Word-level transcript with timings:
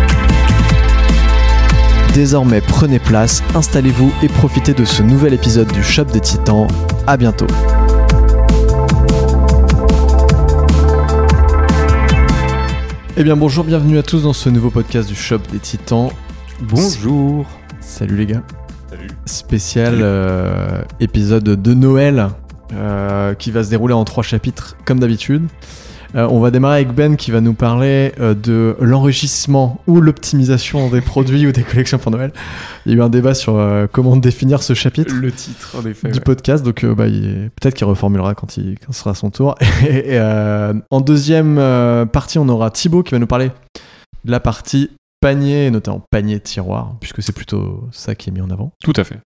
Désormais 2.14 2.60
prenez 2.60 3.00
place, 3.00 3.42
installez-vous 3.56 4.12
et 4.22 4.28
profitez 4.28 4.72
de 4.72 4.84
ce 4.84 5.02
nouvel 5.02 5.34
épisode 5.34 5.72
du 5.72 5.82
Shop 5.82 6.04
des 6.04 6.20
Titans. 6.20 6.68
À 7.08 7.16
bientôt. 7.16 7.48
Eh 13.16 13.24
bien 13.24 13.34
bonjour, 13.34 13.64
bienvenue 13.64 13.98
à 13.98 14.04
tous 14.04 14.22
dans 14.22 14.32
ce 14.32 14.48
nouveau 14.48 14.70
podcast 14.70 15.08
du 15.08 15.16
Shop 15.16 15.40
des 15.50 15.58
Titans. 15.58 16.12
Bonjour. 16.62 17.46
Salut 17.80 18.16
les 18.16 18.26
gars. 18.26 18.42
Salut. 18.90 19.08
Spécial 19.26 19.98
euh, 20.00 20.82
épisode 21.00 21.44
de 21.44 21.74
Noël 21.74 22.28
euh, 22.72 23.34
qui 23.34 23.50
va 23.50 23.62
se 23.64 23.70
dérouler 23.70 23.94
en 23.94 24.04
trois 24.04 24.22
chapitres 24.22 24.76
comme 24.84 24.98
d'habitude. 25.00 25.46
Euh, 26.14 26.26
on 26.30 26.40
va 26.40 26.50
démarrer 26.50 26.76
avec 26.76 26.94
Ben 26.94 27.16
qui 27.16 27.30
va 27.30 27.42
nous 27.42 27.52
parler 27.52 28.14
euh, 28.18 28.32
de 28.32 28.76
l'enrichissement 28.80 29.82
ou 29.86 30.00
l'optimisation 30.00 30.88
des 30.88 31.02
produits 31.02 31.46
ou 31.46 31.52
des 31.52 31.62
collections 31.62 31.98
pour 31.98 32.10
Noël. 32.10 32.32
Il 32.86 32.92
y 32.92 32.94
a 32.94 32.98
eu 32.98 33.02
un 33.02 33.10
débat 33.10 33.34
sur 33.34 33.56
euh, 33.56 33.86
comment 33.90 34.16
définir 34.16 34.62
ce 34.62 34.72
chapitre 34.72 35.14
Le 35.14 35.30
titre, 35.30 35.76
en 35.78 35.86
effet. 35.86 36.08
du 36.08 36.14
ouais. 36.14 36.24
podcast, 36.24 36.64
donc 36.64 36.82
euh, 36.82 36.94
bah, 36.94 37.04
peut-être 37.04 37.74
qu'il 37.74 37.86
reformulera 37.86 38.34
quand, 38.34 38.56
il, 38.56 38.78
quand 38.78 38.92
sera 38.92 39.14
son 39.14 39.30
tour. 39.30 39.54
Et, 39.86 40.18
euh, 40.18 40.72
en 40.90 41.02
deuxième 41.02 41.58
euh, 41.58 42.06
partie, 42.06 42.38
on 42.38 42.48
aura 42.48 42.70
Thibaut 42.70 43.02
qui 43.02 43.12
va 43.12 43.18
nous 43.18 43.26
parler 43.26 43.50
de 44.24 44.30
la 44.30 44.40
partie 44.40 44.90
panier, 45.20 45.70
notamment 45.70 46.02
panier 46.10 46.40
tiroir, 46.40 46.96
puisque 47.00 47.22
c'est 47.22 47.32
plutôt 47.32 47.88
ça 47.90 48.14
qui 48.14 48.30
est 48.30 48.32
mis 48.32 48.40
en 48.40 48.50
avant. 48.50 48.72
Tout 48.82 48.92
à 48.96 49.04
fait. 49.04 49.18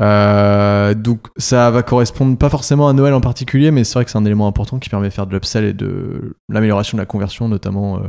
Euh, 0.00 0.94
donc 0.94 1.26
ça 1.36 1.70
va 1.70 1.82
correspondre 1.82 2.36
pas 2.36 2.48
forcément 2.48 2.88
à 2.88 2.92
Noël 2.92 3.12
en 3.14 3.20
particulier, 3.20 3.70
mais 3.70 3.84
c'est 3.84 3.94
vrai 3.94 4.04
que 4.04 4.10
c'est 4.10 4.18
un 4.18 4.24
élément 4.24 4.46
important 4.46 4.78
qui 4.78 4.88
permet 4.88 5.08
de 5.08 5.12
faire 5.12 5.26
de 5.26 5.32
l'upsell 5.32 5.64
et 5.64 5.72
de 5.72 6.36
l'amélioration 6.48 6.96
de 6.96 7.02
la 7.02 7.06
conversion 7.06 7.48
notamment. 7.48 7.98
euh. 7.98 8.02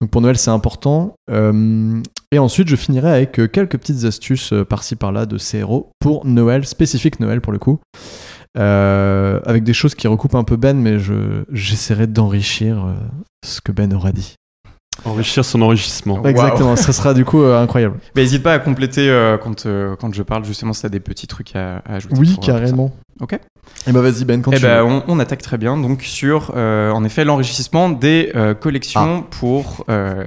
Donc 0.00 0.10
pour 0.10 0.20
Noël 0.20 0.36
c'est 0.36 0.50
important. 0.50 1.14
Euh, 1.30 2.02
et 2.32 2.38
ensuite 2.38 2.68
je 2.68 2.76
finirai 2.76 3.10
avec 3.10 3.32
quelques 3.52 3.78
petites 3.78 4.04
astuces 4.04 4.52
par-ci 4.68 4.96
par-là 4.96 5.26
de 5.26 5.38
CRO 5.38 5.90
pour 6.00 6.26
Noël, 6.26 6.66
spécifique 6.66 7.20
Noël 7.20 7.40
pour 7.40 7.52
le 7.52 7.58
coup. 7.58 7.78
Avec 8.56 9.62
des 9.62 9.72
choses 9.72 9.94
qui 9.94 10.08
recoupent 10.08 10.34
un 10.34 10.42
peu 10.42 10.56
Ben, 10.56 10.76
mais 10.76 10.98
je, 10.98 11.44
j'essaierai 11.52 12.08
d'enrichir 12.08 12.84
ce 13.46 13.60
que 13.60 13.70
Ben 13.70 13.94
aura 13.94 14.10
dit. 14.10 14.34
Enrichir 15.04 15.44
son 15.44 15.62
enrichissement. 15.62 16.22
Exactement, 16.24 16.76
ça 16.76 16.92
sera 16.92 17.14
du 17.14 17.24
coup 17.24 17.42
euh, 17.42 17.62
incroyable. 17.62 17.96
Bah, 18.14 18.20
n'hésite 18.22 18.42
pas 18.42 18.52
à 18.54 18.58
compléter 18.58 19.08
euh, 19.08 19.38
quand, 19.38 19.64
euh, 19.66 19.94
quand 19.96 20.12
je 20.12 20.22
parle, 20.22 20.44
justement, 20.44 20.72
si 20.72 20.80
tu 20.80 20.86
as 20.86 20.90
des 20.90 21.00
petits 21.00 21.26
trucs 21.26 21.54
à, 21.54 21.78
à 21.86 21.94
ajouter. 21.96 22.14
Oui, 22.18 22.26
pour, 22.34 22.34
pour 22.36 22.46
carrément. 22.46 22.92
Ok. 23.20 23.38
Et 23.86 23.92
bah 23.92 24.00
vas-y 24.00 24.24
Ben, 24.24 24.40
quand 24.42 24.50
Eh 24.52 24.56
tu 24.56 24.62
ben, 24.62 24.78
veux. 24.78 24.84
on, 24.84 25.02
on 25.08 25.18
attaque 25.18 25.42
très 25.42 25.58
bien 25.58 25.76
donc 25.76 26.02
sur, 26.02 26.52
euh, 26.56 26.90
en 26.90 27.04
effet, 27.04 27.24
l'enrichissement 27.24 27.90
des 27.90 28.32
euh, 28.34 28.54
collections 28.54 29.22
pour 29.22 29.84
euh, 29.90 30.24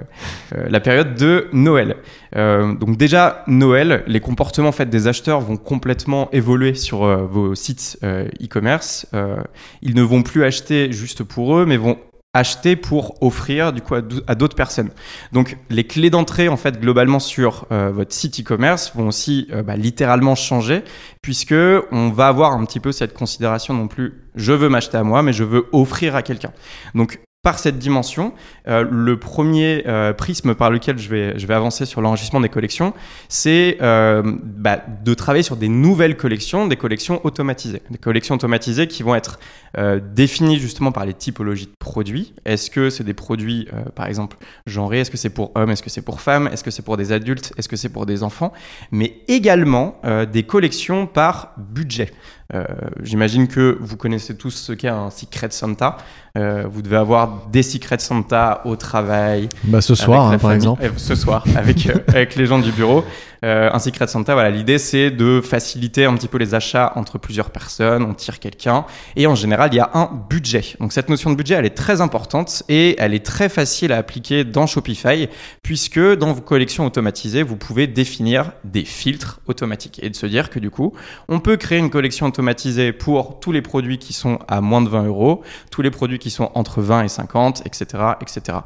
euh, 0.55 0.65
la 0.69 0.79
période 0.79 1.15
de 1.15 1.47
Noël. 1.51 1.95
Euh, 2.35 2.73
donc 2.75 2.97
déjà, 2.97 3.43
Noël, 3.47 4.03
les 4.07 4.19
comportements 4.19 4.69
en 4.69 4.73
fait, 4.73 4.89
des 4.89 5.07
acheteurs 5.07 5.41
vont 5.41 5.57
complètement 5.57 6.29
évoluer 6.31 6.75
sur 6.75 7.03
euh, 7.03 7.25
vos 7.29 7.55
sites 7.55 7.97
euh, 8.03 8.25
e-commerce. 8.43 9.07
Euh, 9.13 9.37
ils 9.81 9.95
ne 9.95 10.03
vont 10.03 10.21
plus 10.21 10.43
acheter 10.43 10.91
juste 10.91 11.23
pour 11.23 11.57
eux, 11.57 11.65
mais 11.65 11.77
vont 11.77 11.97
acheter 12.33 12.75
pour 12.75 13.21
offrir 13.21 13.73
du 13.73 13.81
coup 13.81 13.95
à 13.95 14.35
d'autres 14.35 14.55
personnes. 14.55 14.89
Donc 15.33 15.57
les 15.69 15.83
clés 15.83 16.09
d'entrée 16.09 16.47
en 16.47 16.57
fait 16.57 16.79
globalement 16.79 17.19
sur 17.19 17.65
euh, 17.71 17.91
votre 17.91 18.13
site 18.13 18.39
e-commerce 18.39 18.93
vont 18.95 19.07
aussi 19.07 19.47
euh, 19.51 19.63
bah, 19.63 19.75
littéralement 19.75 20.35
changer 20.35 20.83
puisque 21.21 21.53
on 21.91 22.09
va 22.09 22.27
avoir 22.27 22.53
un 22.53 22.63
petit 22.65 22.79
peu 22.79 22.93
cette 22.93 23.13
considération 23.13 23.73
non 23.73 23.87
plus 23.87 24.23
je 24.35 24.53
veux 24.53 24.69
m'acheter 24.69 24.97
à 24.97 25.03
moi 25.03 25.23
mais 25.23 25.33
je 25.33 25.43
veux 25.43 25.67
offrir 25.73 26.15
à 26.15 26.21
quelqu'un. 26.21 26.51
Donc 26.95 27.19
par 27.43 27.57
cette 27.57 27.79
dimension, 27.79 28.33
euh, 28.67 28.85
le 28.89 29.17
premier 29.17 29.83
euh, 29.87 30.13
prisme 30.13 30.53
par 30.53 30.69
lequel 30.69 30.99
je 30.99 31.09
vais, 31.09 31.53
avancer 31.53 31.85
sur 31.87 31.99
l'enrichissement 31.99 32.39
des 32.39 32.49
collections, 32.49 32.93
c'est 33.29 33.77
euh, 33.81 34.21
bah, 34.43 34.79
de 35.03 35.13
travailler 35.15 35.41
sur 35.41 35.55
des 35.55 35.67
nouvelles 35.67 36.17
collections, 36.17 36.67
des 36.67 36.75
collections 36.75 37.19
automatisées. 37.25 37.81
Des 37.89 37.97
collections 37.97 38.35
automatisées 38.35 38.87
qui 38.87 39.01
vont 39.01 39.15
être 39.15 39.39
euh, 39.77 39.99
définies 40.13 40.59
justement 40.59 40.91
par 40.91 41.05
les 41.05 41.15
typologies 41.15 41.65
de 41.65 41.73
produits. 41.79 42.35
Est-ce 42.45 42.69
que 42.69 42.91
c'est 42.91 43.03
des 43.03 43.15
produits, 43.15 43.67
euh, 43.73 43.89
par 43.95 44.05
exemple, 44.05 44.37
genrés? 44.67 44.99
Est-ce 44.99 45.11
que 45.11 45.17
c'est 45.17 45.31
pour 45.31 45.51
hommes? 45.55 45.71
Est-ce 45.71 45.81
que 45.81 45.89
c'est 45.89 46.03
pour 46.03 46.21
femmes? 46.21 46.47
Est-ce 46.53 46.63
que 46.63 46.71
c'est 46.71 46.83
pour 46.83 46.95
des 46.95 47.11
adultes? 47.11 47.53
Est-ce 47.57 47.67
que 47.67 47.75
c'est 47.75 47.89
pour 47.89 48.05
des 48.05 48.21
enfants? 48.21 48.53
Mais 48.91 49.23
également 49.27 49.99
des 50.31 50.43
collections 50.43 51.07
par 51.07 51.53
budget. 51.57 52.11
Euh, 52.53 52.65
J'imagine 53.01 53.47
que 53.47 53.77
vous 53.79 53.97
connaissez 53.97 54.35
tous 54.35 54.51
ce 54.51 54.73
qu'est 54.73 54.87
un 54.89 55.09
Secret 55.09 55.47
Santa. 55.51 55.97
Euh, 56.37 56.65
vous 56.71 56.81
devez 56.81 56.97
avoir 56.97 57.47
des 57.51 57.63
Secret 57.63 57.99
Santa 57.99 58.61
au 58.65 58.75
travail, 58.75 59.49
Bah 59.63 59.81
ce 59.81 59.95
soir 59.95 60.31
hein, 60.31 60.37
par 60.37 60.51
exemple. 60.53 60.83
euh, 60.83 60.89
ce 60.97 61.15
soir, 61.15 61.43
avec, 61.55 61.87
euh, 61.87 61.95
avec 62.09 62.35
les 62.35 62.45
gens 62.45 62.59
du 62.59 62.71
bureau. 62.71 63.03
Euh, 63.43 63.71
un 63.73 63.79
Secret 63.79 64.05
Santa, 64.05 64.33
voilà, 64.33 64.51
l'idée 64.51 64.77
c'est 64.77 65.09
de 65.09 65.41
faciliter 65.41 66.05
un 66.05 66.13
petit 66.13 66.27
peu 66.27 66.37
les 66.37 66.53
achats 66.53 66.93
entre 66.95 67.17
plusieurs 67.17 67.49
personnes, 67.49 68.03
on 68.03 68.13
tire 68.13 68.39
quelqu'un, 68.39 68.85
et 69.15 69.25
en 69.25 69.33
général 69.33 69.73
il 69.73 69.77
y 69.77 69.79
a 69.79 69.89
un 69.95 70.11
budget. 70.29 70.75
Donc 70.79 70.93
cette 70.93 71.09
notion 71.09 71.31
de 71.31 71.35
budget 71.35 71.55
elle 71.55 71.65
est 71.65 71.75
très 71.75 72.01
importante 72.01 72.61
et 72.69 72.95
elle 72.99 73.15
est 73.15 73.25
très 73.25 73.49
facile 73.49 73.93
à 73.93 73.97
appliquer 73.97 74.43
dans 74.43 74.67
Shopify, 74.67 75.27
puisque 75.63 75.99
dans 75.99 76.33
vos 76.33 76.41
collections 76.41 76.85
automatisées, 76.85 77.41
vous 77.41 77.55
pouvez 77.55 77.87
définir 77.87 78.51
des 78.63 78.85
filtres 78.85 79.39
automatiques 79.47 79.99
et 80.03 80.11
de 80.11 80.15
se 80.15 80.27
dire 80.27 80.51
que 80.51 80.59
du 80.59 80.69
coup, 80.69 80.93
on 81.27 81.39
peut 81.39 81.57
créer 81.57 81.79
une 81.79 81.89
collection 81.89 82.27
automatisée 82.27 82.91
pour 82.93 83.39
tous 83.39 83.51
les 83.51 83.63
produits 83.63 83.97
qui 83.97 84.13
sont 84.13 84.37
à 84.47 84.61
moins 84.61 84.83
de 84.83 84.89
20 84.89 85.05
euros, 85.05 85.41
tous 85.71 85.81
les 85.81 85.89
produits 85.91 86.19
qui 86.19 86.29
sont 86.29 86.51
entre 86.53 86.81
20 86.81 87.05
et 87.05 87.07
50, 87.07 87.63
etc. 87.65 88.03
etc. 88.21 88.59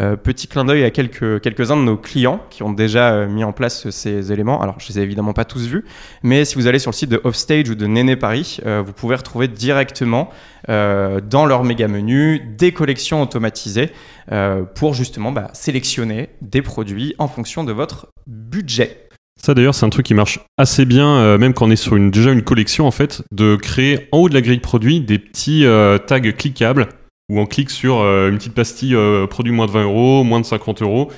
Euh, 0.00 0.16
petit 0.16 0.46
clin 0.46 0.64
d'œil 0.64 0.84
à 0.84 0.90
quelques, 0.90 1.40
quelques-uns 1.40 1.76
de 1.76 1.82
nos 1.82 1.96
clients 1.96 2.40
qui 2.50 2.62
ont 2.62 2.72
déjà 2.72 3.12
euh, 3.12 3.28
mis 3.28 3.42
en 3.42 3.52
place 3.52 3.90
ces 3.90 4.32
éléments. 4.32 4.60
Alors, 4.60 4.78
je 4.78 4.88
les 4.88 5.00
ai 5.00 5.02
évidemment 5.02 5.32
pas 5.32 5.44
tous 5.44 5.66
vus, 5.66 5.84
mais 6.22 6.44
si 6.44 6.54
vous 6.54 6.66
allez 6.66 6.78
sur 6.78 6.90
le 6.92 6.96
site 6.96 7.10
de 7.10 7.20
Offstage 7.24 7.68
ou 7.70 7.74
de 7.74 7.86
Néné 7.86 8.14
Paris, 8.14 8.58
euh, 8.64 8.82
vous 8.84 8.92
pouvez 8.92 9.16
retrouver 9.16 9.48
directement 9.48 10.30
euh, 10.68 11.20
dans 11.20 11.46
leur 11.46 11.64
méga 11.64 11.88
menu 11.88 12.40
des 12.56 12.72
collections 12.72 13.22
automatisées 13.22 13.90
euh, 14.30 14.62
pour 14.62 14.94
justement 14.94 15.32
bah, 15.32 15.50
sélectionner 15.52 16.28
des 16.42 16.62
produits 16.62 17.14
en 17.18 17.28
fonction 17.28 17.64
de 17.64 17.72
votre 17.72 18.08
budget. 18.26 19.08
Ça 19.40 19.54
d'ailleurs, 19.54 19.74
c'est 19.74 19.86
un 19.86 19.90
truc 19.90 20.06
qui 20.06 20.14
marche 20.14 20.40
assez 20.58 20.84
bien, 20.84 21.08
euh, 21.08 21.38
même 21.38 21.54
quand 21.54 21.66
on 21.66 21.70
est 21.70 21.76
sur 21.76 21.96
une, 21.96 22.10
déjà 22.10 22.32
une 22.32 22.42
collection 22.42 22.86
en 22.86 22.90
fait, 22.90 23.22
de 23.30 23.56
créer 23.56 24.08
en 24.12 24.18
haut 24.18 24.28
de 24.28 24.34
la 24.34 24.42
grille 24.42 24.58
produit 24.58 25.00
des 25.00 25.18
petits 25.18 25.64
euh, 25.64 25.98
tags 25.98 26.20
cliquables 26.20 26.88
où 27.28 27.38
on 27.40 27.46
clique 27.46 27.70
sur 27.70 27.98
euh, 28.00 28.30
une 28.30 28.36
petite 28.38 28.54
pastille 28.54 28.94
euh, 28.94 29.26
produit 29.26 29.52
moins 29.52 29.66
de 29.66 29.70
20 29.72 29.84
euros, 29.84 30.24
moins 30.24 30.40
de 30.40 30.46
50 30.46 30.82
euros. 30.82 31.10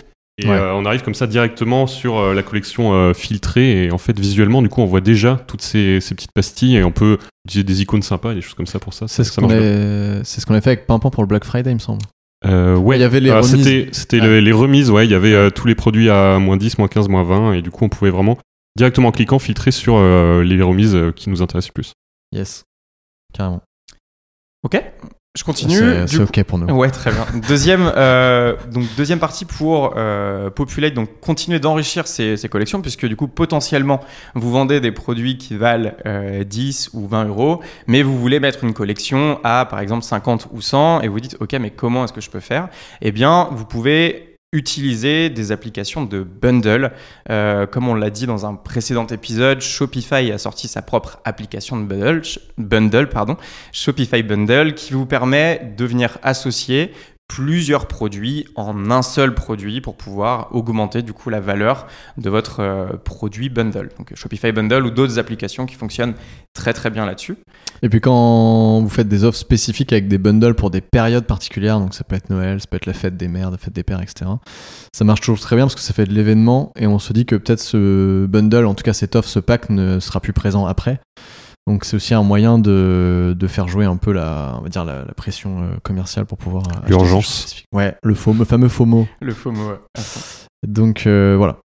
Et 0.43 0.47
Ouais. 0.47 0.53
euh, 0.57 0.73
on 0.75 0.87
arrive 0.87 1.03
comme 1.03 1.15
ça 1.15 1.27
directement 1.27 1.87
sur 1.87 2.19
euh, 2.19 2.33
la 2.35 2.43
collection 2.43 2.95
euh, 2.95 3.13
filtrée. 3.13 3.85
Et 3.85 3.91
en 3.91 3.99
fait, 3.99 4.19
visuellement, 4.19 4.63
du 4.63 4.69
coup, 4.71 4.81
on 4.81 4.87
voit 4.87 5.03
déjà 5.03 5.37
toutes 5.47 5.61
ces, 5.63 6.01
ces 6.01 6.15
petites 6.15 6.33
pastilles 6.33 6.77
et 6.77 6.85
on 6.85 6.93
peut 6.93 7.19
utiliser 7.47 7.65
des 7.65 7.83
icônes 7.83 8.03
sympas 8.03 8.33
et 8.33 8.37
des 8.37 8.41
choses 8.41 8.55
comme 8.55 8.67
ça 8.67 8.79
pour 8.79 8.95
ça. 8.95 9.07
C'est 9.07 9.23
ce 9.23 9.33
qu'on 9.33 9.43
marche 9.43 9.55
bien. 9.55 9.63
est... 9.63 10.25
c'est 10.25 10.41
ce 10.41 10.47
qu'on 10.47 10.55
a 10.55 10.61
fait 10.63 10.71
avec 10.71 10.87
Pimpant 10.87 11.11
pour 11.11 11.23
le 11.23 11.27
Black 11.29 11.45
Friday, 11.45 11.71
il 11.71 11.75
me 11.75 11.79
semble. 11.79 12.01
Euh, 12.47 12.75
ouais. 12.77 12.97
Il 12.97 13.01
y 13.01 13.05
avait 13.05 13.21
les 13.21 13.31
Alors, 13.31 13.45
remises. 13.45 13.63
C'était, 13.65 13.89
c'était 13.93 14.19
Ah. 14.23 14.27
le- 14.27 14.41
les 14.41 14.53
remises, 14.53 14.91
ouais. 14.91 15.05
Il 15.05 15.11
y 15.11 15.15
avait 15.15 15.35
euh, 15.35 15.51
tous 15.51 15.67
les 15.67 15.75
produits 15.75 16.09
à 16.09 16.39
moins 16.39 16.57
10, 16.57 16.79
moins 16.79 16.89
15, 16.89 17.09
moins 17.11 17.23
20. 17.23 17.53
Et 17.53 17.61
du 17.63 17.71
coup, 17.71 17.85
on 17.85 17.91
pouvait 17.91 18.11
vraiment, 18.11 18.39
directement 18.79 19.09
en 19.09 19.13
cliquant, 19.13 19.39
filtrer 19.39 19.73
sur 19.73 19.97
euh, 19.99 20.43
les 20.43 20.63
remises 20.63 20.95
euh, 20.97 21.13
qui 21.13 21.29
nous 21.29 21.43
intéressent 21.43 21.69
le 21.69 21.75
plus. 21.75 21.93
Yes. 22.33 22.65
Carrément. 23.35 23.61
Ok 24.63 24.83
Je 25.39 25.45
continue. 25.45 25.77
C'est 26.09 26.19
ok 26.19 26.43
pour 26.43 26.59
nous. 26.59 26.67
Ouais, 26.75 26.91
très 26.91 27.13
bien. 27.13 27.25
Deuxième, 27.47 27.93
euh, 27.97 28.57
donc 28.73 28.85
deuxième 28.97 29.21
partie 29.21 29.45
pour 29.45 29.95
euh, 29.97 30.51
Populate, 30.51 30.93
donc 30.93 31.21
continuer 31.21 31.61
d'enrichir 31.61 32.09
ces, 32.09 32.37
ces 32.37 32.49
collections, 32.49 32.83
puisque 32.83 33.07
du 33.07 33.15
coup, 33.15 33.29
potentiellement, 33.29 34.01
vous 34.35 34.51
vendez 34.51 34.81
des 34.81 34.91
produits 34.91 35.39
qui 35.39 35.55
valent 35.57 35.93
euh, 36.05 36.43
10 36.43 36.91
ou 36.95 37.07
20 37.07 37.27
euros, 37.27 37.61
mais 37.87 38.03
vous 38.03 38.19
voulez 38.19 38.41
mettre 38.41 38.65
une 38.65 38.75
collection 38.75 39.39
à, 39.45 39.67
par 39.67 39.79
exemple, 39.79 40.03
50 40.03 40.49
ou 40.51 40.61
100, 40.61 41.03
et 41.03 41.09
vous 41.09 41.21
dites, 41.21 41.37
OK, 41.39 41.53
mais 41.61 41.71
comment 41.71 42.03
est-ce 42.05 42.13
que 42.13 42.21
je 42.21 42.31
peux 42.31 42.41
faire? 42.41 42.69
Eh 43.01 43.13
bien, 43.13 43.51
vous 43.53 43.65
pouvez 43.65 44.30
utiliser 44.53 45.31
des 45.31 45.53
applications 45.53 46.05
de 46.05 46.23
bundle. 46.23 46.93
Euh, 47.31 47.67
comme 47.67 47.89
on 47.89 47.95
l'a 47.95 48.11
dit 48.11 48.27
dans 48.27 48.47
un 48.47 48.55
précédent 48.55 49.07
épisode, 49.07 49.61
Shopify 49.61 50.33
a 50.33 50.39
sorti 50.39 50.67
sa 50.67 50.83
propre 50.83 51.21
application 51.25 51.79
de 51.79 51.85
bundle, 52.59 53.09
Shopify 53.73 54.23
Bundle 54.23 54.75
qui 54.75 54.93
vous 54.93 55.07
permet 55.07 55.73
de 55.77 55.85
venir 55.85 56.19
associer 56.23 56.93
plusieurs 57.31 57.87
produits 57.87 58.45
en 58.57 58.91
un 58.91 59.03
seul 59.03 59.35
produit 59.37 59.81
pour 59.81 59.97
pouvoir 59.97 60.49
augmenter 60.51 61.03
du 61.03 61.13
coup 61.13 61.31
la 61.31 61.39
valeur 61.39 61.87
de 62.19 62.29
votre 62.29 62.59
euh, 62.59 62.87
produit 63.05 63.49
bundle. 63.49 63.89
Donc 63.97 64.13
Shopify 64.17 64.51
Bundle 64.51 64.85
ou 64.85 64.91
d'autres 64.91 65.21
applications 65.21 65.65
qui 65.65 65.77
fonctionnent 65.77 66.15
très 66.55 66.73
très 66.73 66.91
bien 66.91 67.07
là-dessus. 67.07 67.37
Et 67.83 67.89
puis 67.89 68.01
quand 68.01 68.81
vous 68.81 68.89
faites 68.89 69.07
des 69.07 69.23
offres 69.23 69.39
spécifiques 69.39 69.93
avec 69.93 70.09
des 70.09 70.19
bundles 70.19 70.55
pour 70.55 70.73
des 70.73 70.81
périodes 70.81 71.25
particulières, 71.25 71.79
donc 71.79 71.95
ça 71.95 72.03
peut 72.03 72.17
être 72.17 72.31
Noël, 72.31 72.61
ça 72.61 72.67
peut 72.69 72.79
être 72.79 72.87
la 72.87 72.95
fête 72.95 73.17
des 73.17 73.29
mères, 73.29 73.53
la 73.53 73.59
fête 73.59 73.75
des 73.75 73.85
pères, 73.85 74.03
etc. 74.03 74.29
Ça 74.93 75.05
marche 75.05 75.21
toujours 75.21 75.39
très 75.39 75.55
bien 75.55 75.67
parce 75.67 75.77
que 75.77 75.83
ça 75.83 75.95
fait 75.95 76.07
de 76.07 76.13
l'événement 76.13 76.73
et 76.77 76.89
on 76.89 76.99
se 76.99 77.13
dit 77.13 77.27
que 77.27 77.37
peut-être 77.37 77.61
ce 77.61 78.27
bundle, 78.27 78.67
en 78.67 78.75
tout 78.75 78.83
cas 78.83 78.93
cette 78.93 79.15
offre, 79.15 79.29
ce 79.29 79.39
pack 79.39 79.71
ne 79.71 80.01
sera 80.01 80.19
plus 80.19 80.33
présent 80.33 80.67
après. 80.67 81.01
Donc 81.67 81.85
c'est 81.85 81.95
aussi 81.97 82.15
un 82.15 82.23
moyen 82.23 82.59
de, 82.59 83.35
de 83.39 83.47
faire 83.47 83.69
jouer 83.69 83.85
un 83.85 83.97
peu 83.97 84.13
la, 84.13 84.57
on 84.59 84.63
va 84.63 84.69
dire 84.69 84.85
la, 84.85 85.05
la 85.05 85.13
pression 85.15 85.63
euh, 85.63 85.67
commerciale 85.83 86.27
pour 86.27 86.39
pouvoir. 86.39 86.65
euh, 86.69 86.89
L'urgence. 86.89 87.63
Ouais, 87.73 87.97
le, 88.03 88.15
faux, 88.15 88.33
le 88.33 88.45
fameux 88.45 88.69
FOMO. 88.69 89.07
Le 89.21 89.33
FOMO. 89.33 89.69
ouais. 89.69 89.79
Donc 90.67 91.07
euh, 91.07 91.35
voilà. 91.37 91.59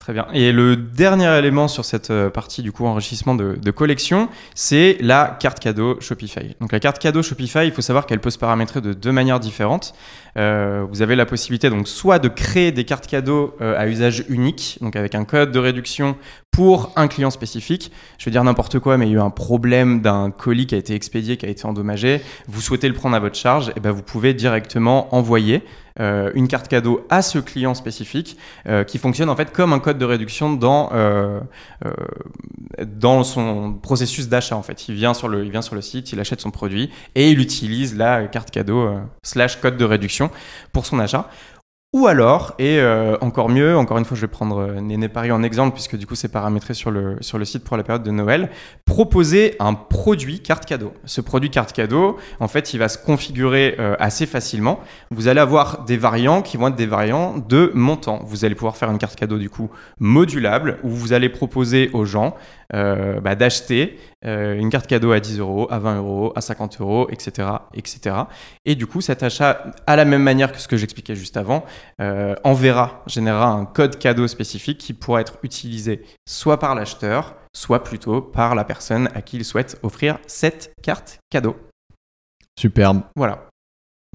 Très 0.00 0.12
bien. 0.12 0.26
Et 0.34 0.52
le 0.52 0.76
dernier 0.76 1.34
élément 1.38 1.66
sur 1.66 1.86
cette 1.86 2.12
partie 2.28 2.60
du 2.62 2.72
coup 2.72 2.84
enrichissement 2.84 3.34
de, 3.34 3.54
de 3.54 3.70
collection, 3.70 4.28
c'est 4.54 4.98
la 5.00 5.34
carte 5.40 5.60
cadeau 5.60 5.98
Shopify. 5.98 6.54
Donc 6.60 6.72
la 6.72 6.80
carte 6.80 6.98
cadeau 6.98 7.22
Shopify, 7.22 7.60
il 7.64 7.72
faut 7.72 7.80
savoir 7.80 8.04
qu'elle 8.04 8.20
peut 8.20 8.28
se 8.28 8.36
paramétrer 8.36 8.82
de 8.82 8.92
deux 8.92 9.12
manières 9.12 9.40
différentes. 9.40 9.94
Euh, 10.36 10.84
vous 10.90 11.00
avez 11.00 11.16
la 11.16 11.24
possibilité 11.24 11.70
donc 11.70 11.88
soit 11.88 12.18
de 12.18 12.28
créer 12.28 12.70
des 12.70 12.84
cartes 12.84 13.06
cadeaux 13.06 13.54
euh, 13.62 13.78
à 13.78 13.86
usage 13.86 14.26
unique, 14.28 14.76
donc 14.82 14.94
avec 14.94 15.14
un 15.14 15.24
code 15.24 15.52
de 15.52 15.58
réduction 15.58 16.16
pour 16.54 16.92
un 16.94 17.08
client 17.08 17.30
spécifique. 17.30 17.90
Je 18.16 18.26
veux 18.26 18.30
dire 18.30 18.44
n'importe 18.44 18.78
quoi, 18.78 18.96
mais 18.96 19.08
il 19.08 19.10
y 19.10 19.14
a 19.14 19.18
eu 19.18 19.20
un 19.20 19.30
problème 19.30 20.00
d'un 20.02 20.30
colis 20.30 20.66
qui 20.66 20.76
a 20.76 20.78
été 20.78 20.94
expédié, 20.94 21.36
qui 21.36 21.46
a 21.46 21.48
été 21.48 21.66
endommagé. 21.66 22.20
Vous 22.46 22.60
souhaitez 22.60 22.86
le 22.86 22.94
prendre 22.94 23.16
à 23.16 23.18
votre 23.18 23.34
charge, 23.34 23.72
et 23.76 23.80
ben 23.80 23.90
vous 23.90 24.02
pouvez 24.02 24.34
directement 24.34 25.12
envoyer 25.12 25.64
euh, 26.00 26.30
une 26.34 26.46
carte 26.46 26.68
cadeau 26.68 27.06
à 27.10 27.22
ce 27.22 27.38
client 27.38 27.74
spécifique 27.74 28.36
euh, 28.66 28.82
qui 28.82 28.98
fonctionne 28.98 29.30
en 29.30 29.36
fait 29.36 29.52
comme 29.52 29.72
un 29.72 29.78
code 29.78 29.96
de 29.96 30.04
réduction 30.04 30.52
dans 30.52 30.90
euh, 30.92 31.40
dans 32.84 33.22
son 33.22 33.74
processus 33.74 34.28
d'achat 34.28 34.56
en 34.56 34.62
fait. 34.62 34.88
Il 34.88 34.94
vient 34.94 35.14
sur 35.14 35.28
le 35.28 35.44
il 35.44 35.50
vient 35.50 35.62
sur 35.62 35.74
le 35.74 35.82
site, 35.82 36.12
il 36.12 36.20
achète 36.20 36.40
son 36.40 36.50
produit 36.50 36.90
et 37.14 37.30
il 37.30 37.40
utilise 37.40 37.96
la 37.96 38.26
carte 38.26 38.50
cadeau 38.50 38.92
slash 39.22 39.60
code 39.60 39.76
de 39.76 39.84
réduction 39.84 40.30
pour 40.72 40.86
son 40.86 40.98
achat. 40.98 41.28
Ou 41.94 42.08
alors, 42.08 42.56
et 42.58 42.80
euh, 42.80 43.16
encore 43.20 43.48
mieux, 43.48 43.76
encore 43.76 43.98
une 43.98 44.04
fois, 44.04 44.16
je 44.16 44.22
vais 44.22 44.26
prendre 44.26 44.58
euh, 44.58 44.80
Néné 44.80 45.08
Paris 45.08 45.30
en 45.30 45.44
exemple, 45.44 45.74
puisque 45.74 45.94
du 45.94 46.08
coup 46.08 46.16
c'est 46.16 46.26
paramétré 46.26 46.74
sur 46.74 46.90
le, 46.90 47.18
sur 47.20 47.38
le 47.38 47.44
site 47.44 47.62
pour 47.62 47.76
la 47.76 47.84
période 47.84 48.02
de 48.02 48.10
Noël, 48.10 48.50
proposer 48.84 49.54
un 49.60 49.74
produit 49.74 50.40
carte 50.40 50.66
cadeau. 50.66 50.92
Ce 51.04 51.20
produit 51.20 51.50
carte 51.50 51.72
cadeau, 51.72 52.16
en 52.40 52.48
fait, 52.48 52.74
il 52.74 52.78
va 52.78 52.88
se 52.88 52.98
configurer 52.98 53.76
euh, 53.78 53.94
assez 54.00 54.26
facilement. 54.26 54.80
Vous 55.12 55.28
allez 55.28 55.38
avoir 55.38 55.84
des 55.84 55.96
variants 55.96 56.42
qui 56.42 56.56
vont 56.56 56.66
être 56.66 56.74
des 56.74 56.86
variants 56.86 57.36
de 57.38 57.70
montant. 57.74 58.18
Vous 58.24 58.44
allez 58.44 58.56
pouvoir 58.56 58.76
faire 58.76 58.90
une 58.90 58.98
carte 58.98 59.14
cadeau 59.14 59.38
du 59.38 59.48
coup 59.48 59.70
modulable, 60.00 60.78
où 60.82 60.88
vous 60.88 61.12
allez 61.12 61.28
proposer 61.28 61.90
aux 61.92 62.04
gens 62.04 62.34
euh, 62.74 63.20
bah, 63.20 63.36
d'acheter 63.36 63.98
euh, 64.26 64.54
une 64.56 64.70
carte 64.70 64.86
cadeau 64.86 65.12
à 65.12 65.20
10 65.20 65.38
euros, 65.38 65.66
à 65.70 65.78
20 65.78 65.96
euros, 65.98 66.32
à 66.36 66.40
50 66.40 66.80
euros, 66.80 67.08
etc., 67.10 67.48
etc. 67.74 68.16
Et 68.64 68.74
du 68.74 68.86
coup, 68.86 69.00
cet 69.00 69.22
achat, 69.22 69.72
à 69.86 69.96
la 69.96 70.04
même 70.04 70.22
manière 70.22 70.52
que 70.52 70.58
ce 70.58 70.68
que 70.68 70.76
j'expliquais 70.76 71.14
juste 71.14 71.36
avant, 71.36 71.64
euh, 72.00 72.34
enverra, 72.44 73.02
générera 73.06 73.48
un 73.48 73.64
code 73.64 73.98
cadeau 73.98 74.26
spécifique 74.28 74.78
qui 74.78 74.92
pourra 74.94 75.20
être 75.20 75.38
utilisé 75.42 76.02
soit 76.26 76.58
par 76.58 76.74
l'acheteur, 76.74 77.34
soit 77.54 77.84
plutôt 77.84 78.20
par 78.20 78.54
la 78.54 78.64
personne 78.64 79.08
à 79.14 79.22
qui 79.22 79.36
il 79.36 79.44
souhaite 79.44 79.78
offrir 79.82 80.18
cette 80.26 80.72
carte 80.82 81.18
cadeau. 81.30 81.56
Superbe. 82.58 83.02
Voilà. 83.16 83.46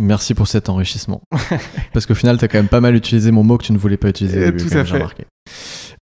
Merci 0.02 0.34
pour 0.34 0.48
cet 0.48 0.70
enrichissement. 0.70 1.22
Parce 1.94 2.06
qu'au 2.06 2.16
final, 2.16 2.38
tu 2.38 2.46
as 2.46 2.48
quand 2.48 2.58
même 2.58 2.70
pas 2.70 2.80
mal 2.80 2.96
utilisé 2.96 3.32
mon 3.32 3.44
mot 3.44 3.58
que 3.58 3.66
tu 3.66 3.74
ne 3.74 3.78
voulais 3.78 3.98
pas 3.98 4.08
utiliser. 4.10 4.38
au 4.40 4.42
Euh, 4.44 4.46
début, 4.52 4.70
tout 4.70 4.78
à 4.78 4.86
fait. 4.86 4.94
remarqué. 4.94 5.26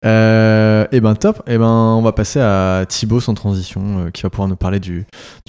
Euh, 0.05 0.85
et 0.91 0.99
ben 1.01 1.15
top. 1.15 1.41
Et 1.47 1.57
ben 1.57 1.95
on 1.97 2.01
va 2.01 2.11
passer 2.11 2.39
à 2.39 2.85
Thibaut 2.87 3.19
sans 3.19 3.33
transition 3.33 3.81
euh, 4.05 4.11
qui 4.11 4.21
va 4.21 4.29
pouvoir 4.29 4.47
nous 4.47 4.55
parler 4.55 4.79
du, 4.79 5.05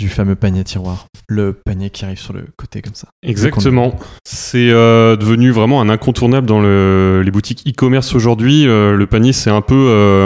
fameux 0.08 0.35
panier 0.35 0.64
tiroir. 0.64 1.06
Le 1.29 1.53
panier 1.53 1.91
qui 1.91 2.05
arrive 2.05 2.19
sur 2.19 2.32
le 2.32 2.44
côté 2.56 2.81
comme 2.81 2.94
ça. 2.94 3.08
Exactement. 3.23 3.94
C'est 4.25 4.70
euh, 4.70 5.17
devenu 5.17 5.50
vraiment 5.50 5.81
un 5.81 5.88
incontournable 5.88 6.47
dans 6.47 6.61
le- 6.61 7.23
les 7.25 7.31
boutiques 7.31 7.64
e-commerce 7.69 8.14
aujourd'hui. 8.14 8.67
Euh, 8.67 8.97
le 8.97 9.06
panier, 9.06 9.32
c'est 9.32 9.50
un 9.50 9.61
peu 9.61 9.75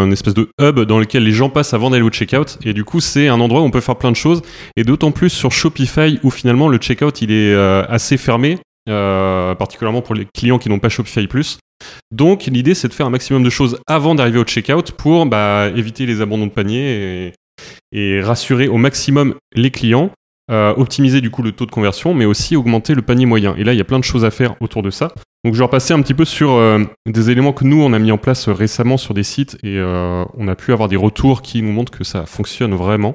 une 0.05 0.13
espèce 0.13 0.35
de 0.35 0.49
hub 0.61 0.81
dans 0.81 0.99
lequel 0.99 1.25
les 1.25 1.33
gens 1.33 1.49
passent 1.51 1.75
avant 1.75 1.91
d'aller 1.91 2.03
au 2.03 2.11
checkout. 2.11 2.59
Et 2.65 2.73
du 2.73 2.85
coup, 2.85 3.01
c'est 3.01 3.29
un 3.29 3.41
endroit 3.41 3.63
où 3.63 3.65
on 3.65 3.71
peut 3.71 3.81
faire 3.81 3.97
plein 3.97 4.11
de 4.13 4.17
choses. 4.17 4.43
Et 4.77 4.85
d'autant 4.85 5.11
plus 5.11 5.31
sur 5.31 5.51
Shopify 5.51 6.21
où 6.23 6.31
finalement 6.31 6.69
le 6.69 6.79
checkout 6.79 7.21
il 7.23 7.33
est 7.33 7.55
assez 7.55 8.17
fermé, 8.17 8.59
euh, 8.91 9.55
particulièrement 9.55 10.03
pour 10.03 10.15
les 10.15 10.27
clients 10.27 10.59
qui 10.59 10.69
n'ont 10.69 10.79
pas 10.79 10.89
Shopify 10.89 11.27
Plus. 11.27 11.59
Donc 12.11 12.45
l'idée, 12.47 12.75
c'est 12.75 12.89
de 12.89 12.93
faire 12.93 13.07
un 13.07 13.11
maximum 13.11 13.43
de 13.43 13.51
choses 13.51 13.79
avant 13.87 14.15
d'arriver 14.15 14.39
au 14.39 14.45
checkout 14.45 14.93
pour 14.93 15.27
bah, 15.27 15.71
éviter 15.75 16.07
les 16.07 16.21
abandons 16.21 16.47
de 16.47 16.53
panier 16.53 17.33
et, 17.93 18.21
rassurer 18.21 18.69
au 18.69 18.77
maximum 18.77 19.35
les 19.55 19.71
clients. 19.71 20.11
Euh, 20.51 20.75
optimiser 20.77 21.21
du 21.21 21.31
coup 21.31 21.45
le 21.45 21.53
taux 21.53 21.65
de 21.65 21.71
conversion, 21.71 22.13
mais 22.13 22.25
aussi 22.25 22.57
augmenter 22.57 22.95
le 22.95 23.03
panier 23.03 23.25
moyen. 23.25 23.55
Et 23.57 23.63
là, 23.63 23.73
il 23.73 23.77
y 23.77 23.81
a 23.81 23.85
plein 23.85 24.01
de 24.01 24.05
choses 24.05 24.25
à 24.25 24.33
faire 24.33 24.57
autour 24.61 24.83
de 24.83 24.91
ça. 24.91 25.13
Donc, 25.45 25.55
je 25.55 25.59
vais 25.59 25.65
repasser 25.65 25.95
un 25.95 26.03
petit 26.03 26.13
peu 26.13 26.25
sur 26.25 26.55
euh, 26.55 26.83
des 27.07 27.31
éléments 27.31 27.53
que 27.53 27.65
nous, 27.65 27.81
on 27.81 27.93
a 27.93 28.01
mis 28.01 28.11
en 28.11 28.19
place 28.19 28.49
récemment 28.49 28.97
sur 28.97 29.15
des 29.15 29.23
sites 29.23 29.59
et 29.63 29.81
on 29.81 30.49
a 30.49 30.57
pu 30.57 30.73
avoir 30.73 30.89
des 30.89 30.97
retours 30.97 31.43
qui 31.43 31.63
nous 31.63 31.71
montrent 31.71 31.97
que 31.97 32.03
ça 32.03 32.27
fonctionne 32.27 32.75
vraiment. 32.75 33.15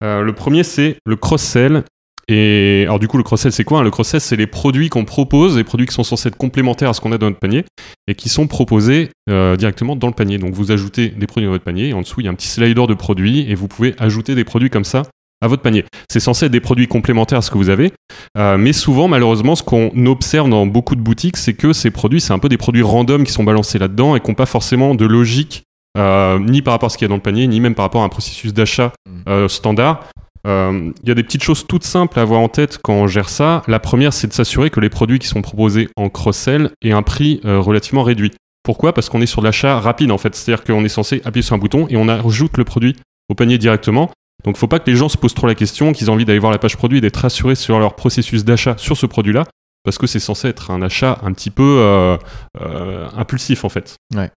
Le 0.00 0.30
premier, 0.32 0.64
c'est 0.64 0.96
le 1.06 1.14
cross-sell. 1.14 1.84
Et 2.28 2.82
alors, 2.84 2.98
du 2.98 3.08
coup, 3.08 3.16
le 3.16 3.22
cross-sell, 3.22 3.52
c'est 3.52 3.64
quoi 3.64 3.80
hein? 3.80 3.82
Le 3.82 3.90
cross-sell, 3.90 4.20
c'est 4.20 4.36
les 4.36 4.46
produits 4.46 4.90
qu'on 4.90 5.04
propose, 5.04 5.56
les 5.56 5.64
produits 5.64 5.86
qui 5.86 5.94
sont 5.94 6.04
censés 6.04 6.28
être 6.28 6.36
complémentaires 6.36 6.90
à 6.90 6.92
ce 6.92 7.00
qu'on 7.00 7.12
a 7.12 7.18
dans 7.18 7.26
notre 7.26 7.38
panier 7.38 7.64
et 8.06 8.14
qui 8.14 8.28
sont 8.28 8.46
proposés 8.46 9.10
euh, 9.30 9.56
directement 9.56 9.96
dans 9.96 10.08
le 10.08 10.12
panier. 10.12 10.36
Donc, 10.36 10.52
vous 10.52 10.70
ajoutez 10.70 11.08
des 11.08 11.26
produits 11.26 11.46
dans 11.46 11.52
votre 11.52 11.64
panier 11.64 11.88
et 11.88 11.92
en 11.94 12.02
dessous, 12.02 12.20
il 12.20 12.24
y 12.24 12.28
a 12.28 12.30
un 12.30 12.34
petit 12.34 12.48
slider 12.48 12.86
de 12.86 12.94
produits 12.94 13.50
et 13.50 13.54
vous 13.54 13.66
pouvez 13.66 13.94
ajouter 13.98 14.34
des 14.34 14.44
produits 14.44 14.70
comme 14.70 14.84
ça 14.84 15.04
à 15.40 15.48
votre 15.48 15.62
panier. 15.62 15.84
C'est 16.10 16.20
censé 16.20 16.46
être 16.46 16.52
des 16.52 16.60
produits 16.60 16.88
complémentaires 16.88 17.38
à 17.38 17.42
ce 17.42 17.50
que 17.50 17.58
vous 17.58 17.68
avez, 17.68 17.92
euh, 18.36 18.58
mais 18.58 18.72
souvent, 18.72 19.08
malheureusement, 19.08 19.54
ce 19.54 19.62
qu'on 19.62 19.90
observe 20.06 20.48
dans 20.48 20.66
beaucoup 20.66 20.96
de 20.96 21.00
boutiques, 21.00 21.36
c'est 21.36 21.54
que 21.54 21.72
ces 21.72 21.90
produits, 21.90 22.20
c'est 22.20 22.32
un 22.32 22.38
peu 22.38 22.48
des 22.48 22.56
produits 22.56 22.82
random 22.82 23.24
qui 23.24 23.32
sont 23.32 23.44
balancés 23.44 23.78
là-dedans 23.78 24.16
et 24.16 24.20
qui 24.20 24.28
n'ont 24.28 24.34
pas 24.34 24.46
forcément 24.46 24.94
de 24.94 25.06
logique, 25.06 25.62
euh, 25.96 26.38
ni 26.38 26.62
par 26.62 26.72
rapport 26.72 26.88
à 26.88 26.90
ce 26.90 26.98
qu'il 26.98 27.04
y 27.04 27.08
a 27.08 27.10
dans 27.10 27.16
le 27.16 27.22
panier, 27.22 27.46
ni 27.46 27.60
même 27.60 27.74
par 27.74 27.84
rapport 27.84 28.02
à 28.02 28.04
un 28.04 28.08
processus 28.08 28.52
d'achat 28.52 28.92
euh, 29.28 29.48
standard. 29.48 30.08
Euh, 30.46 30.92
Il 31.02 31.08
y 31.08 31.12
a 31.12 31.14
des 31.14 31.22
petites 31.22 31.42
choses 31.42 31.66
toutes 31.66 31.84
simples 31.84 32.18
à 32.18 32.22
avoir 32.22 32.40
en 32.40 32.48
tête 32.48 32.78
quand 32.82 32.94
on 32.94 33.06
gère 33.06 33.28
ça. 33.28 33.62
La 33.66 33.80
première, 33.80 34.12
c'est 34.12 34.28
de 34.28 34.32
s'assurer 34.32 34.70
que 34.70 34.80
les 34.80 34.88
produits 34.88 35.18
qui 35.18 35.26
sont 35.26 35.42
proposés 35.42 35.88
en 35.96 36.08
cross-sell 36.08 36.70
aient 36.82 36.92
un 36.92 37.02
prix 37.02 37.40
euh, 37.44 37.60
relativement 37.60 38.02
réduit. 38.02 38.32
Pourquoi? 38.62 38.92
Parce 38.92 39.08
qu'on 39.08 39.20
est 39.20 39.26
sur 39.26 39.42
l'achat 39.42 39.80
rapide 39.80 40.10
en 40.10 40.18
fait. 40.18 40.34
C'est-à-dire 40.34 40.64
qu'on 40.64 40.84
est 40.84 40.88
censé 40.90 41.22
appuyer 41.24 41.42
sur 41.42 41.54
un 41.54 41.58
bouton 41.58 41.86
et 41.88 41.96
on 41.96 42.08
ajoute 42.08 42.56
le 42.56 42.64
produit 42.64 42.96
au 43.28 43.34
panier 43.34 43.58
directement. 43.58 44.10
Donc 44.44 44.56
il 44.56 44.58
faut 44.58 44.68
pas 44.68 44.78
que 44.78 44.88
les 44.88 44.96
gens 44.96 45.08
se 45.08 45.16
posent 45.16 45.34
trop 45.34 45.46
la 45.46 45.54
question, 45.54 45.92
qu'ils 45.92 46.06
aient 46.06 46.10
envie 46.10 46.24
d'aller 46.24 46.38
voir 46.38 46.52
la 46.52 46.58
page 46.58 46.76
produit 46.76 46.98
et 46.98 47.00
d'être 47.00 47.16
rassurés 47.16 47.56
sur 47.56 47.78
leur 47.78 47.96
processus 47.96 48.44
d'achat 48.44 48.76
sur 48.78 48.96
ce 48.96 49.06
produit-là, 49.06 49.44
parce 49.84 49.98
que 49.98 50.06
c'est 50.06 50.20
censé 50.20 50.48
être 50.48 50.70
un 50.70 50.80
achat 50.80 51.18
un 51.22 51.32
petit 51.32 51.50
peu 51.50 51.78
euh, 51.78 52.16
euh, 52.60 53.08
impulsif 53.16 53.64
en 53.64 53.68
fait. 53.68 53.96
Ouais. 54.14 54.30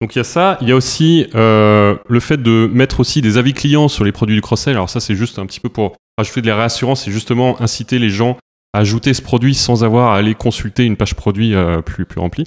Donc 0.00 0.14
il 0.14 0.18
y 0.18 0.20
a 0.20 0.24
ça, 0.24 0.58
il 0.60 0.68
y 0.68 0.72
a 0.72 0.76
aussi 0.76 1.26
euh, 1.34 1.96
le 2.08 2.20
fait 2.20 2.42
de 2.42 2.68
mettre 2.72 3.00
aussi 3.00 3.22
des 3.22 3.38
avis 3.38 3.54
clients 3.54 3.88
sur 3.88 4.04
les 4.04 4.12
produits 4.12 4.36
du 4.36 4.42
cross-sell. 4.42 4.74
Alors 4.74 4.90
ça 4.90 5.00
c'est 5.00 5.14
juste 5.14 5.38
un 5.38 5.46
petit 5.46 5.60
peu 5.60 5.68
pour 5.68 5.96
rajouter 6.18 6.42
de 6.42 6.48
la 6.48 6.56
réassurance 6.56 7.06
et 7.08 7.12
justement 7.12 7.60
inciter 7.62 7.98
les 7.98 8.10
gens 8.10 8.36
à 8.72 8.80
ajouter 8.80 9.14
ce 9.14 9.22
produit 9.22 9.54
sans 9.54 9.84
avoir 9.84 10.12
à 10.12 10.16
aller 10.16 10.34
consulter 10.34 10.84
une 10.84 10.96
page 10.96 11.14
produit 11.14 11.54
euh, 11.54 11.80
plus, 11.80 12.04
plus 12.04 12.20
remplie. 12.20 12.44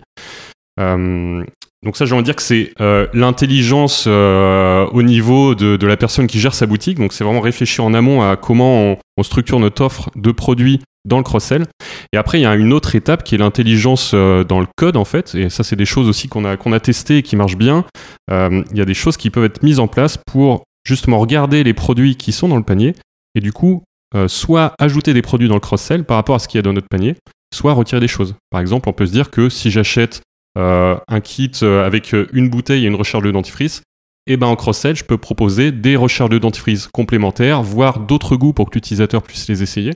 Euh, 0.79 1.43
donc 1.83 1.95
ça, 1.95 2.05
j'ai 2.05 2.13
envie 2.13 2.23
de 2.23 2.25
dire 2.25 2.35
que 2.35 2.41
c'est 2.41 2.73
l'intelligence 3.13 4.07
au 4.07 5.03
niveau 5.03 5.55
de, 5.55 5.85
la 5.85 5.95
personne 5.95 6.27
qui 6.27 6.39
gère 6.39 6.53
sa 6.53 6.65
boutique. 6.65 6.97
Donc 6.97 7.13
c'est 7.13 7.23
vraiment 7.23 7.39
réfléchir 7.39 7.85
en 7.85 7.93
amont 7.93 8.29
à 8.29 8.35
comment 8.35 8.97
on 9.15 9.23
structure 9.23 9.59
notre 9.59 9.83
offre 9.83 10.09
de 10.15 10.31
produits 10.31 10.81
dans 11.07 11.17
le 11.17 11.23
cross-sell. 11.23 11.65
Et 12.13 12.17
après, 12.17 12.39
il 12.39 12.43
y 12.43 12.45
a 12.45 12.55
une 12.55 12.73
autre 12.73 12.95
étape 12.95 13.23
qui 13.23 13.35
est 13.35 13.37
l'intelligence 13.37 14.11
euh, 14.13 14.43
dans 14.43 14.59
le 14.59 14.67
code, 14.75 14.97
en 14.97 15.05
fait. 15.05 15.33
Et 15.35 15.49
ça, 15.49 15.63
c'est 15.63 15.75
des 15.75 15.85
choses 15.85 16.07
aussi 16.07 16.27
qu'on 16.27 16.45
a, 16.45 16.79
testées 16.79 17.17
et 17.17 17.23
qui 17.23 17.35
marchent 17.35 17.57
bien. 17.57 17.85
Euh, 18.29 18.63
Il 18.71 18.77
y 18.77 18.81
a 18.81 18.85
des 18.85 18.93
choses 18.93 19.17
qui 19.17 19.29
peuvent 19.29 19.45
être 19.45 19.63
mises 19.63 19.79
en 19.79 19.87
place 19.87 20.17
pour 20.17 20.63
justement 20.85 21.17
regarder 21.17 21.63
les 21.63 21.73
produits 21.73 22.15
qui 22.15 22.31
sont 22.31 22.47
dans 22.47 22.57
le 22.57 22.63
panier 22.63 22.93
et 23.35 23.41
du 23.41 23.51
coup 23.51 23.83
euh, 24.15 24.29
soit 24.29 24.73
ajouter 24.79 25.13
des 25.13 25.21
produits 25.21 25.49
dans 25.49 25.55
le 25.55 25.59
cross-sell 25.59 26.05
par 26.05 26.15
rapport 26.15 26.35
à 26.35 26.39
ce 26.39 26.47
qu'il 26.47 26.57
y 26.57 26.59
a 26.59 26.61
dans 26.61 26.71
notre 26.71 26.87
panier, 26.87 27.15
soit 27.53 27.73
retirer 27.73 27.99
des 27.99 28.07
choses. 28.07 28.35
Par 28.51 28.61
exemple, 28.61 28.87
on 28.87 28.93
peut 28.93 29.05
se 29.05 29.11
dire 29.11 29.31
que 29.31 29.49
si 29.49 29.71
j'achète 29.71 30.21
un 30.55 31.21
kit 31.21 31.51
avec 31.61 32.15
une 32.33 32.49
bouteille 32.49 32.85
et 32.85 32.87
une 32.87 32.95
recharge 32.95 33.23
de 33.23 33.29
dentifrice, 33.29 33.83
et 34.25 34.37
ben 34.37 34.47
en 34.47 34.55
cross-sell, 34.55 34.95
je 34.95 35.03
peux 35.03 35.17
proposer 35.17 35.71
des 35.71 35.95
recharges 35.95 36.31
de 36.31 36.39
dentifrice 36.39 36.87
complémentaires, 36.87 37.61
voire 37.61 37.99
d'autres 37.99 38.35
goûts 38.35 38.53
pour 38.53 38.69
que 38.69 38.75
l'utilisateur 38.75 39.21
puisse 39.21 39.47
les 39.47 39.61
essayer. 39.61 39.93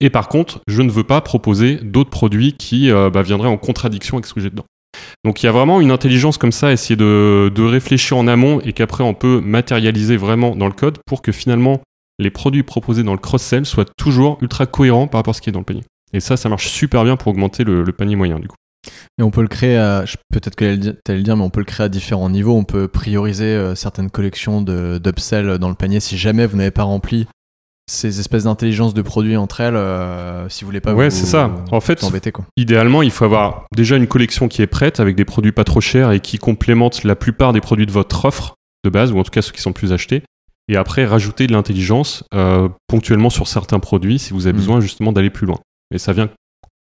Et 0.00 0.10
par 0.10 0.28
contre, 0.28 0.60
je 0.66 0.82
ne 0.82 0.90
veux 0.90 1.04
pas 1.04 1.20
proposer 1.20 1.76
d'autres 1.82 2.10
produits 2.10 2.54
qui 2.54 2.90
euh, 2.90 3.10
bah, 3.10 3.22
viendraient 3.22 3.48
en 3.48 3.56
contradiction 3.56 4.16
avec 4.16 4.26
ce 4.26 4.34
que 4.34 4.40
j'ai 4.40 4.50
dedans. 4.50 4.66
Donc 5.24 5.42
il 5.42 5.46
y 5.46 5.48
a 5.48 5.52
vraiment 5.52 5.80
une 5.80 5.90
intelligence 5.90 6.36
comme 6.36 6.52
ça, 6.52 6.72
essayer 6.72 6.96
de, 6.96 7.50
de 7.54 7.62
réfléchir 7.62 8.16
en 8.16 8.26
amont 8.26 8.60
et 8.60 8.72
qu'après 8.72 9.04
on 9.04 9.14
peut 9.14 9.40
matérialiser 9.40 10.16
vraiment 10.16 10.54
dans 10.54 10.66
le 10.66 10.72
code 10.72 10.98
pour 11.06 11.22
que 11.22 11.32
finalement 11.32 11.80
les 12.18 12.30
produits 12.30 12.62
proposés 12.62 13.02
dans 13.02 13.12
le 13.12 13.18
cross-sell 13.18 13.64
soient 13.64 13.86
toujours 13.96 14.38
ultra 14.42 14.66
cohérents 14.66 15.06
par 15.06 15.20
rapport 15.20 15.32
à 15.32 15.34
ce 15.34 15.40
qui 15.40 15.48
est 15.48 15.52
dans 15.52 15.60
le 15.60 15.64
panier. 15.64 15.84
Et 16.12 16.20
ça, 16.20 16.36
ça 16.36 16.48
marche 16.48 16.68
super 16.68 17.04
bien 17.04 17.16
pour 17.16 17.28
augmenter 17.28 17.64
le, 17.64 17.84
panier 17.92 18.16
moyen 18.16 18.38
du 18.38 18.48
coup. 18.48 18.56
Et 19.18 19.22
on 19.22 19.30
peut 19.30 19.42
le 19.42 19.48
créer 19.48 19.76
peut-être 20.30 20.56
que 20.56 20.74
tu 20.74 20.90
allais 21.08 21.18
le 21.18 21.22
dire, 21.22 21.36
mais 21.36 21.44
on 21.44 21.50
peut 21.50 21.60
le 21.60 21.66
créer 21.66 21.86
à 21.86 21.88
différents 21.88 22.28
niveaux. 22.28 22.56
On 22.56 22.64
peut 22.64 22.88
prioriser 22.88 23.44
euh, 23.44 23.74
certaines 23.74 24.10
collections 24.10 24.60
d'upsell 24.60 25.58
dans 25.58 25.68
le 25.68 25.74
panier 25.74 26.00
si 26.00 26.18
jamais 26.18 26.46
vous 26.46 26.56
n'avez 26.56 26.70
pas 26.70 26.82
rempli 26.82 27.26
ces 27.90 28.20
espèces 28.20 28.44
d'intelligence 28.44 28.94
de 28.94 29.02
produits 29.02 29.36
entre 29.36 29.60
elles, 29.60 29.76
euh, 29.76 30.48
si 30.48 30.62
vous 30.64 30.68
voulez 30.68 30.80
pas 30.80 30.94
Ouais, 30.94 31.08
vous, 31.08 31.16
c'est 31.16 31.26
ça. 31.26 31.50
En 31.70 31.80
fait, 31.80 32.02
embêter 32.04 32.32
quoi. 32.32 32.44
Idéalement, 32.56 33.02
il 33.02 33.10
faut 33.10 33.24
avoir 33.24 33.66
déjà 33.74 33.96
une 33.96 34.06
collection 34.06 34.48
qui 34.48 34.62
est 34.62 34.66
prête 34.66 35.00
avec 35.00 35.16
des 35.16 35.24
produits 35.24 35.52
pas 35.52 35.64
trop 35.64 35.80
chers 35.80 36.12
et 36.12 36.20
qui 36.20 36.38
complémentent 36.38 37.04
la 37.04 37.16
plupart 37.16 37.52
des 37.52 37.60
produits 37.60 37.86
de 37.86 37.92
votre 37.92 38.24
offre 38.24 38.54
de 38.84 38.90
base, 38.90 39.12
ou 39.12 39.18
en 39.18 39.22
tout 39.24 39.30
cas 39.30 39.42
ceux 39.42 39.52
qui 39.52 39.60
sont 39.60 39.70
le 39.70 39.74
plus 39.74 39.92
achetés. 39.92 40.22
Et 40.68 40.76
après, 40.76 41.04
rajouter 41.04 41.46
de 41.48 41.52
l'intelligence 41.52 42.24
euh, 42.34 42.68
ponctuellement 42.86 43.30
sur 43.30 43.48
certains 43.48 43.80
produits 43.80 44.18
si 44.18 44.32
vous 44.32 44.46
avez 44.46 44.54
Mm. 44.54 44.56
besoin 44.56 44.80
justement 44.80 45.12
d'aller 45.12 45.30
plus 45.30 45.46
loin. 45.46 45.58
Et 45.92 45.98
ça 45.98 46.12
vient 46.12 46.30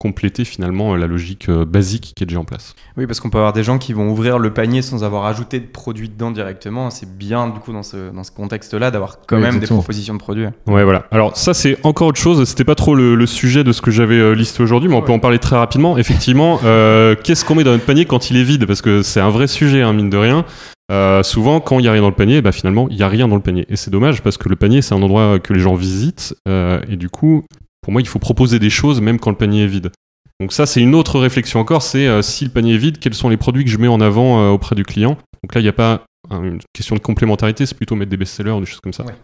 compléter 0.01 0.47
finalement 0.47 0.95
euh, 0.95 0.97
la 0.97 1.07
logique 1.07 1.51
euh, 1.51 1.67
basique 1.67 2.15
qui 2.17 2.25
est 2.25 2.27
déjà 2.27 2.41
en 2.41 2.45
place. 2.45 2.75
Oui, 2.97 3.07
parce 3.07 3.21
qu'on 3.21 3.29
peut 3.29 3.37
avoir 3.37 3.53
des 3.53 3.63
gens 3.63 3.77
qui 3.77 3.93
vont 3.93 4.09
ouvrir 4.11 4.39
le 4.39 4.51
panier 4.53 4.81
sans 4.81 5.05
avoir 5.05 5.27
ajouté 5.27 5.61
de 5.61 5.67
produits 5.67 6.09
dedans 6.09 6.31
directement. 6.31 6.89
C'est 6.89 7.19
bien, 7.19 7.49
du 7.49 7.61
coup, 7.61 7.73
dans 7.73 7.83
ce, 7.83 8.11
dans 8.11 8.25
ce 8.25 8.31
contexte-là, 8.31 8.91
d'avoir 8.91 9.19
quand 9.27 9.37
Oui, 9.37 9.43
même 9.43 9.61
des 9.61 9.67
propositions 9.67 10.15
de 10.15 10.19
produits. 10.19 10.47
Ouais, 10.67 10.85
voilà. 10.85 11.05
Alors 11.11 11.37
ça, 11.37 11.53
c'est 11.53 11.77
encore 11.85 12.09
autre 12.09 12.21
chose. 12.21 12.43
C'était 12.49 12.65
pas 12.65 12.75
trop 12.75 12.95
le, 12.95 13.15
le 13.15 13.27
sujet 13.27 13.63
de 13.63 13.73
ce 13.73 13.83
que 13.83 13.91
j'avais 13.91 14.19
euh, 14.19 14.33
listé 14.33 14.63
aujourd'hui, 14.63 14.89
mais 14.89 14.97
on 14.97 15.03
peut 15.03 15.13
en 15.13 15.19
parler 15.19 15.39
très 15.39 15.57
rapidement. 15.57 15.99
Effectivement, 15.99 16.59
euh, 16.65 17.15
qu'est-ce 17.23 17.45
qu'on 17.45 17.55
met 17.55 17.65
dans 17.65 17.73
notre 17.73 17.85
panier 17.85 18.07
quand 18.07 18.31
il 18.31 18.39
est 18.39 18.43
vide? 18.45 18.65
Parce 18.67 18.81
que 18.81 19.03
c'est 19.03 19.21
un 19.21 19.31
vrai 19.31 19.47
sujet, 19.49 19.83
hein, 19.83 19.93
mine 19.93 20.09
de 20.09 20.17
rien. 20.17 20.47
Euh, 20.91 21.23
souvent, 21.23 21.61
quand 21.61 21.79
il 21.79 21.85
y 21.85 21.89
a 21.89 21.93
rien 21.93 22.01
dans 22.01 22.09
le 22.09 22.15
panier, 22.17 22.41
bah, 22.41 22.53
finalement, 22.53 22.89
il 22.91 22.97
y 22.97 23.03
a 23.03 23.09
rien 23.09 23.29
dans 23.29 23.37
le 23.37 23.43
panier. 23.43 23.67
Et 23.69 23.77
c'est 23.77 23.91
dommage 23.91 24.23
parce 24.23 24.39
que 24.39 24.49
le 24.49 24.57
panier, 24.57 24.81
c'est 24.83 24.95
un 24.95 25.03
endroit 25.03 25.39
que 25.39 25.53
les 25.53 25.61
gens 25.61 25.75
visitent. 25.75 26.35
euh, 26.49 26.81
et 26.89 26.97
du 26.97 27.11
coup, 27.11 27.45
pour 27.91 27.95
moi, 27.95 28.03
il 28.03 28.07
faut 28.07 28.21
proposer 28.21 28.61
des 28.61 28.71
choses 28.71 29.01
même 29.01 29.19
quand 29.19 29.31
le 29.31 29.37
panier 29.37 29.65
est 29.65 29.67
vide. 29.67 29.91
Donc 30.39 30.53
ça, 30.53 30.65
c'est 30.65 30.81
une 30.81 30.95
autre 30.95 31.19
réflexion 31.19 31.59
encore. 31.59 31.83
C'est 31.83 32.07
euh, 32.07 32.23
si 32.23 32.45
le 32.45 32.51
panier 32.53 32.75
est 32.75 32.79
vide, 32.79 33.01
quels 33.01 33.15
sont 33.15 33.29
les 33.29 33.37
produits 33.37 33.65
que 33.65 33.71
je 33.71 33.79
mets 33.79 33.89
en 33.89 34.01
avant 34.01 34.41
euh, 34.41 34.51
auprès 34.51 34.77
du 34.77 34.85
client? 34.85 35.19
Donc 35.43 35.57
là, 35.57 35.61
il 35.61 35.65
n'y 35.65 35.69
a 35.69 35.73
pas 35.73 36.05
hein, 36.31 36.45
une 36.45 36.61
question 36.73 36.95
de 36.95 37.01
complémentarité, 37.01 37.67
c'est 37.67 37.75
plutôt 37.75 37.97
mettre 37.97 38.13
des 38.13 38.17
best-sellers 38.17 38.53
ou 38.53 38.61
des 38.61 38.67
choses 38.67 38.79
comme 38.79 38.93
ça. 38.93 39.05
Ouais. 39.05 39.15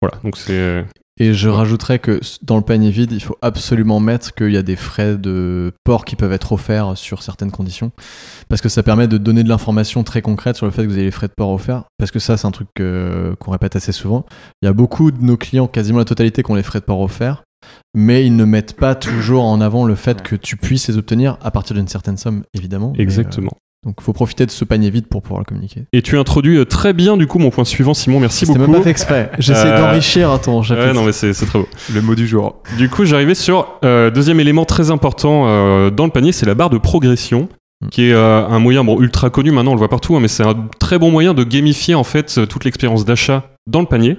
Voilà, 0.00 0.16
donc 0.22 0.36
c'est... 0.36 0.52
euh, 0.52 0.84
Et 1.18 1.34
je 1.34 1.48
rajouterais 1.48 1.98
que 1.98 2.20
dans 2.42 2.54
le 2.54 2.62
panier 2.62 2.92
vide, 2.92 3.10
il 3.10 3.20
faut 3.20 3.36
absolument 3.42 3.98
mettre 3.98 4.32
qu'il 4.32 4.52
y 4.52 4.56
a 4.56 4.62
des 4.62 4.76
frais 4.76 5.16
de 5.16 5.72
port 5.82 6.04
qui 6.04 6.14
peuvent 6.14 6.32
être 6.32 6.52
offerts 6.52 6.96
sur 6.96 7.24
certaines 7.24 7.50
conditions. 7.50 7.90
Parce 8.48 8.60
que 8.60 8.68
ça 8.68 8.84
permet 8.84 9.08
de 9.08 9.18
donner 9.18 9.42
de 9.42 9.48
l'information 9.48 10.04
très 10.04 10.22
concrète 10.22 10.54
sur 10.54 10.66
le 10.66 10.72
fait 10.72 10.84
que 10.84 10.86
vous 10.86 10.94
avez 10.94 11.06
les 11.06 11.10
frais 11.10 11.26
de 11.26 11.34
port 11.36 11.50
offerts. 11.50 11.82
Parce 11.98 12.12
que 12.12 12.20
ça, 12.20 12.36
c'est 12.36 12.46
un 12.46 12.52
truc 12.52 12.68
qu'on 12.76 13.50
répète 13.50 13.74
assez 13.74 13.90
souvent. 13.90 14.24
Il 14.62 14.66
y 14.66 14.68
a 14.68 14.72
beaucoup 14.72 15.10
de 15.10 15.20
nos 15.20 15.36
clients, 15.36 15.66
quasiment 15.66 15.98
la 15.98 16.04
totalité, 16.04 16.44
qui 16.44 16.50
ont 16.52 16.54
les 16.54 16.62
frais 16.62 16.78
de 16.78 16.84
port 16.84 17.00
offerts. 17.00 17.42
Mais 17.94 18.24
ils 18.24 18.36
ne 18.36 18.44
mettent 18.44 18.74
pas 18.76 18.94
toujours 18.94 19.44
en 19.44 19.60
avant 19.60 19.84
le 19.84 19.94
fait 19.94 20.22
que 20.22 20.36
tu 20.36 20.56
puisses 20.56 20.88
les 20.88 20.96
obtenir 20.98 21.38
à 21.42 21.50
partir 21.50 21.74
d'une 21.76 21.88
certaine 21.88 22.16
somme, 22.16 22.44
évidemment. 22.54 22.92
Mais, 22.94 23.00
euh, 23.00 23.02
Exactement. 23.02 23.52
donc 23.84 23.96
il 24.00 24.04
faut 24.04 24.12
profiter 24.12 24.46
de 24.46 24.50
ce 24.50 24.64
panier 24.64 24.90
vide 24.90 25.06
pour 25.06 25.22
pouvoir 25.22 25.40
le 25.40 25.44
communiquer. 25.44 25.84
Et 25.92 26.02
tu 26.02 26.18
introduis 26.18 26.56
euh, 26.58 26.64
très 26.64 26.92
bien 26.92 27.16
du 27.16 27.26
coup 27.26 27.38
mon 27.38 27.50
point 27.50 27.64
suivant, 27.64 27.94
Simon. 27.94 28.20
Merci 28.20 28.46
C'était 28.46 28.58
beaucoup. 28.58 28.70
même 28.70 28.80
pas 28.80 28.84
fait 28.84 28.90
exprès. 28.90 29.30
J'essaie 29.38 29.68
Euh, 29.72 29.80
d'enrichir 29.80 30.30
à 30.30 30.38
ton 30.38 30.62
chapitre. 30.62 30.88
Ouais, 30.88 30.92
non 30.92 31.04
mais 31.04 31.12
c'est 31.12 31.32
c'est 31.32 31.46
très 31.46 31.58
beau. 31.58 31.68
Le 31.92 32.00
mot 32.02 32.14
du 32.14 32.26
jour. 32.26 32.62
Du 32.76 32.88
coup, 32.88 33.04
j'arrivais 33.04 33.34
sur 33.34 33.78
euh, 33.84 34.10
deuxième 34.10 34.40
élément 34.40 34.64
très 34.64 34.90
important 34.90 35.44
euh, 35.46 35.90
dans 35.90 36.04
le 36.04 36.12
panier, 36.12 36.32
c'est 36.32 36.46
la 36.46 36.54
barre 36.54 36.70
de 36.70 36.78
progression, 36.78 37.48
Mm. 37.80 37.88
qui 37.90 38.02
est 38.08 38.12
euh, 38.12 38.44
un 38.44 38.58
moyen 38.58 38.82
bon 38.82 39.00
ultra 39.00 39.30
connu 39.30 39.52
maintenant, 39.52 39.70
on 39.70 39.74
le 39.74 39.78
voit 39.78 39.88
partout, 39.88 40.16
hein, 40.16 40.20
mais 40.20 40.26
c'est 40.26 40.42
un 40.42 40.66
très 40.80 40.98
bon 40.98 41.12
moyen 41.12 41.32
de 41.32 41.44
gamifier 41.44 41.94
en 41.94 42.02
fait 42.02 42.40
toute 42.48 42.64
l'expérience 42.64 43.04
d'achat 43.04 43.50
dans 43.68 43.78
le 43.80 43.86
panier. 43.86 44.16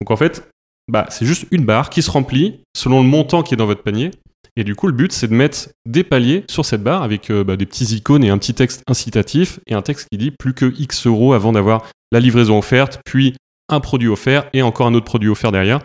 Donc 0.00 0.10
en 0.10 0.16
fait, 0.16 0.48
bah 0.92 1.06
c'est 1.08 1.26
juste 1.26 1.46
une 1.50 1.64
barre 1.64 1.90
qui 1.90 2.02
se 2.02 2.10
remplit 2.10 2.60
selon 2.76 3.02
le 3.02 3.08
montant 3.08 3.42
qui 3.42 3.54
est 3.54 3.56
dans 3.56 3.66
votre 3.66 3.82
panier. 3.82 4.10
Et 4.56 4.64
du 4.64 4.74
coup, 4.74 4.86
le 4.86 4.92
but, 4.92 5.12
c'est 5.12 5.28
de 5.28 5.34
mettre 5.34 5.70
des 5.86 6.04
paliers 6.04 6.44
sur 6.50 6.64
cette 6.66 6.82
barre 6.82 7.02
avec 7.02 7.30
euh, 7.30 7.42
bah, 7.42 7.56
des 7.56 7.64
petits 7.64 7.86
icônes 7.96 8.22
et 8.22 8.28
un 8.28 8.36
petit 8.36 8.52
texte 8.52 8.82
incitatif 8.86 9.58
et 9.66 9.72
un 9.74 9.80
texte 9.80 10.08
qui 10.12 10.18
dit 10.18 10.30
plus 10.30 10.52
que 10.52 10.72
X 10.78 11.06
euros 11.06 11.32
avant 11.32 11.52
d'avoir 11.52 11.86
la 12.12 12.20
livraison 12.20 12.58
offerte, 12.58 13.00
puis 13.06 13.34
un 13.70 13.80
produit 13.80 14.08
offert 14.08 14.44
et 14.52 14.60
encore 14.60 14.86
un 14.86 14.92
autre 14.94 15.06
produit 15.06 15.30
offert 15.30 15.52
derrière. 15.52 15.80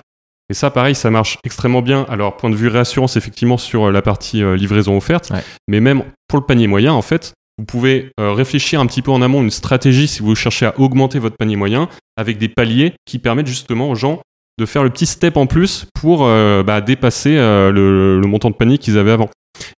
Et 0.50 0.54
ça, 0.54 0.70
pareil, 0.70 0.96
ça 0.96 1.10
marche 1.10 1.38
extrêmement 1.46 1.82
bien. 1.82 2.06
Alors, 2.10 2.36
point 2.36 2.50
de 2.50 2.56
vue 2.56 2.68
réassurance, 2.68 3.16
effectivement, 3.16 3.58
sur 3.58 3.86
euh, 3.88 3.92
la 3.92 4.02
partie 4.02 4.44
euh, 4.44 4.58
livraison 4.58 4.98
offerte, 4.98 5.30
Ouais. 5.30 5.44
mais 5.70 5.80
même 5.80 6.04
pour 6.28 6.40
le 6.40 6.46
panier 6.46 6.68
moyen, 6.68 6.92
en 6.92 7.02
fait, 7.02 7.34
vous 7.58 7.66
pouvez 7.66 8.12
euh, 8.20 8.34
réfléchir 8.34 8.80
un 8.82 8.86
petit 8.86 9.02
peu 9.02 9.12
en 9.12 9.22
amont 9.22 9.42
une 9.42 9.50
stratégie 9.52 10.08
si 10.10 10.22
vous 10.22 10.36
cherchez 10.36 10.66
à 10.66 10.78
augmenter 10.80 11.20
votre 11.20 11.38
panier 11.38 11.56
moyen 11.56 11.88
avec 12.18 12.38
des 12.38 12.50
paliers 12.50 12.94
qui 13.06 13.18
permettent 13.20 13.48
justement 13.48 13.90
aux 13.90 13.96
gens 13.96 14.22
de 14.58 14.66
faire 14.66 14.84
le 14.84 14.90
petit 14.90 15.06
step 15.06 15.38
en 15.38 15.46
plus 15.46 15.86
pour 15.94 16.26
euh, 16.26 16.64
bah, 16.64 16.82
dépasser 16.82 17.38
euh, 17.38 17.72
le, 17.72 18.20
le 18.20 18.28
montant 18.28 18.50
de 18.50 18.56
panier 18.56 18.78
qu'ils 18.78 18.98
avaient 18.98 19.12
avant. 19.12 19.30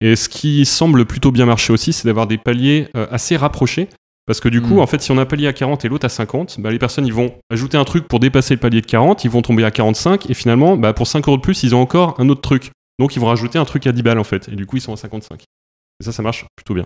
Et 0.01 0.15
ce 0.15 0.29
qui 0.29 0.65
semble 0.65 1.05
plutôt 1.05 1.31
bien 1.31 1.45
marcher 1.45 1.73
aussi, 1.73 1.93
c'est 1.93 2.07
d'avoir 2.07 2.27
des 2.27 2.37
paliers 2.37 2.87
euh, 2.95 3.07
assez 3.11 3.37
rapprochés. 3.37 3.87
Parce 4.25 4.39
que 4.41 4.49
du 4.49 4.61
coup, 4.61 4.75
Mm. 4.75 4.79
en 4.79 4.87
fait, 4.87 5.01
si 5.01 5.11
on 5.11 5.17
a 5.17 5.21
un 5.21 5.25
palier 5.25 5.47
à 5.47 5.53
40 5.53 5.85
et 5.85 5.89
l'autre 5.89 6.05
à 6.05 6.09
50, 6.09 6.59
bah, 6.59 6.69
les 6.69 6.77
personnes 6.77 7.07
ils 7.07 7.13
vont 7.13 7.33
ajouter 7.49 7.77
un 7.77 7.83
truc 7.83 8.07
pour 8.07 8.19
dépasser 8.19 8.53
le 8.53 8.59
palier 8.59 8.81
de 8.81 8.85
40, 8.85 9.23
ils 9.23 9.29
vont 9.31 9.41
tomber 9.41 9.63
à 9.63 9.71
45 9.71 10.29
et 10.29 10.33
finalement, 10.33 10.77
bah, 10.77 10.93
pour 10.93 11.07
5 11.07 11.27
euros 11.27 11.37
de 11.37 11.41
plus, 11.41 11.63
ils 11.63 11.73
ont 11.73 11.81
encore 11.81 12.15
un 12.19 12.29
autre 12.29 12.41
truc. 12.41 12.71
Donc 12.99 13.15
ils 13.15 13.19
vont 13.19 13.27
rajouter 13.27 13.57
un 13.57 13.65
truc 13.65 13.87
à 13.87 13.91
10 13.91 14.03
balles 14.03 14.19
en 14.19 14.23
fait. 14.23 14.47
Et 14.49 14.55
du 14.55 14.65
coup, 14.65 14.77
ils 14.77 14.81
sont 14.81 14.93
à 14.93 14.97
55. 14.97 15.41
Et 15.41 16.03
ça, 16.03 16.11
ça 16.11 16.21
marche 16.21 16.45
plutôt 16.55 16.75
bien. 16.75 16.85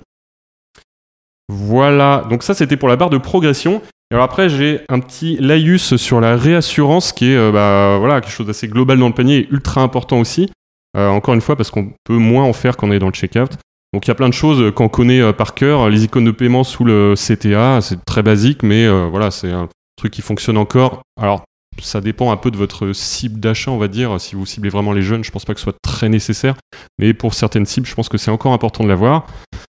Voilà, 1.49 2.25
donc 2.29 2.43
ça 2.43 2.53
c'était 2.53 2.77
pour 2.77 2.87
la 2.87 2.95
barre 2.95 3.09
de 3.09 3.17
progression. 3.17 3.81
Alors 4.13 4.25
après, 4.25 4.47
j'ai 4.47 4.81
un 4.89 4.99
petit 4.99 5.37
laïus 5.37 5.95
sur 5.95 6.21
la 6.21 6.37
réassurance 6.37 7.13
qui 7.13 7.31
est 7.31 7.35
euh, 7.35 7.51
bah, 7.51 7.97
voilà, 7.97 8.21
quelque 8.21 8.31
chose 8.31 8.45
d'assez 8.45 8.67
global 8.67 8.99
dans 8.99 9.07
le 9.07 9.13
panier 9.13 9.37
et 9.37 9.47
ultra 9.49 9.81
important 9.81 10.19
aussi. 10.19 10.51
Euh, 10.95 11.09
encore 11.09 11.33
une 11.33 11.41
fois, 11.41 11.55
parce 11.55 11.71
qu'on 11.71 11.91
peut 12.03 12.17
moins 12.17 12.43
en 12.43 12.53
faire 12.53 12.77
quand 12.77 12.89
on 12.89 12.91
est 12.91 12.99
dans 12.99 13.07
le 13.07 13.13
checkout. 13.13 13.49
Donc 13.91 14.05
il 14.05 14.09
y 14.09 14.11
a 14.11 14.15
plein 14.15 14.29
de 14.29 14.33
choses 14.35 14.71
qu'on 14.75 14.87
connaît 14.87 15.19
euh, 15.19 15.33
par 15.33 15.55
cœur. 15.55 15.89
Les 15.89 16.03
icônes 16.03 16.25
de 16.25 16.31
paiement 16.31 16.63
sous 16.63 16.83
le 16.83 17.15
CTA, 17.15 17.81
c'est 17.81 18.05
très 18.05 18.21
basique, 18.21 18.61
mais 18.61 18.87
voilà, 19.09 19.31
c'est 19.31 19.51
un 19.51 19.67
truc 19.95 20.13
qui 20.13 20.21
fonctionne 20.21 20.57
encore. 20.57 21.01
Alors 21.19 21.43
ça 21.81 21.99
dépend 21.99 22.31
un 22.31 22.37
peu 22.37 22.51
de 22.51 22.57
votre 22.57 22.93
cible 22.93 23.39
d'achat, 23.39 23.71
on 23.71 23.79
va 23.79 23.87
dire. 23.87 24.21
Si 24.21 24.35
vous 24.35 24.45
ciblez 24.45 24.69
vraiment 24.69 24.93
les 24.93 25.01
jeunes, 25.01 25.23
je 25.23 25.31
pense 25.31 25.43
pas 25.43 25.55
que 25.55 25.59
ce 25.59 25.63
soit 25.63 25.77
très 25.81 26.07
nécessaire. 26.07 26.53
Mais 26.99 27.15
pour 27.15 27.33
certaines 27.33 27.65
cibles, 27.65 27.87
je 27.87 27.95
pense 27.95 28.09
que 28.09 28.19
c'est 28.19 28.29
encore 28.29 28.53
important 28.53 28.83
de 28.83 28.89
l'avoir. 28.89 29.25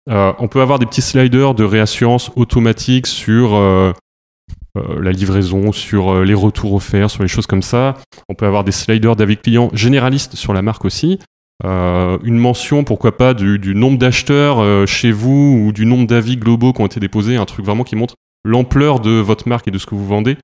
On 0.09 0.47
peut 0.47 0.61
avoir 0.61 0.79
des 0.79 0.87
petits 0.87 1.03
sliders 1.03 1.53
de 1.53 1.63
réassurance 1.63 2.31
automatique 2.35 3.05
sur 3.05 3.93
la 4.75 5.12
livraison, 5.12 5.72
sur 5.72 6.12
euh, 6.12 6.24
les 6.24 6.34
retours 6.34 6.74
offerts, 6.74 7.12
sur 7.12 7.24
les 7.24 7.30
choses 7.30 7.48
comme 7.48 7.62
ça. 7.62 7.96
On 8.30 8.36
peut 8.36 8.46
avoir 8.46 8.63
des 8.63 8.72
sliders 8.72 9.15
d'avis 9.15 9.38
clients 9.38 9.70
généralistes 9.74 10.36
sur 10.36 10.53
la 10.53 10.62
marque 10.62 10.86
aussi. 10.86 11.20
Euh, 11.63 12.18
une 12.24 12.38
mention, 12.38 12.84
pourquoi 12.84 13.15
pas, 13.18 13.34
du, 13.34 13.75
nombre 13.75 13.98
d'acheteurs 13.98 14.60
euh, 14.60 14.86
chez 14.86 15.12
vous 15.12 15.65
ou 15.65 15.72
du 15.72 15.86
nombre 15.86 16.08
d'avis 16.08 16.38
globaux 16.38 16.74
qui 16.74 16.82
ont 16.82 16.86
été 16.86 17.00
déposés, 17.00 17.38
un 17.38 17.46
truc 17.46 17.65
vraiment 17.65 17.84
qui 17.84 17.96
montre 17.96 18.15
l'ampleur 18.44 19.00
de 19.00 19.12
votre 19.12 19.48
marque 19.48 19.68
et 19.68 19.72
de 19.72 19.77
ce 19.77 19.86
que 19.86 19.96
vous 19.96 20.06
vendez. 20.06 20.38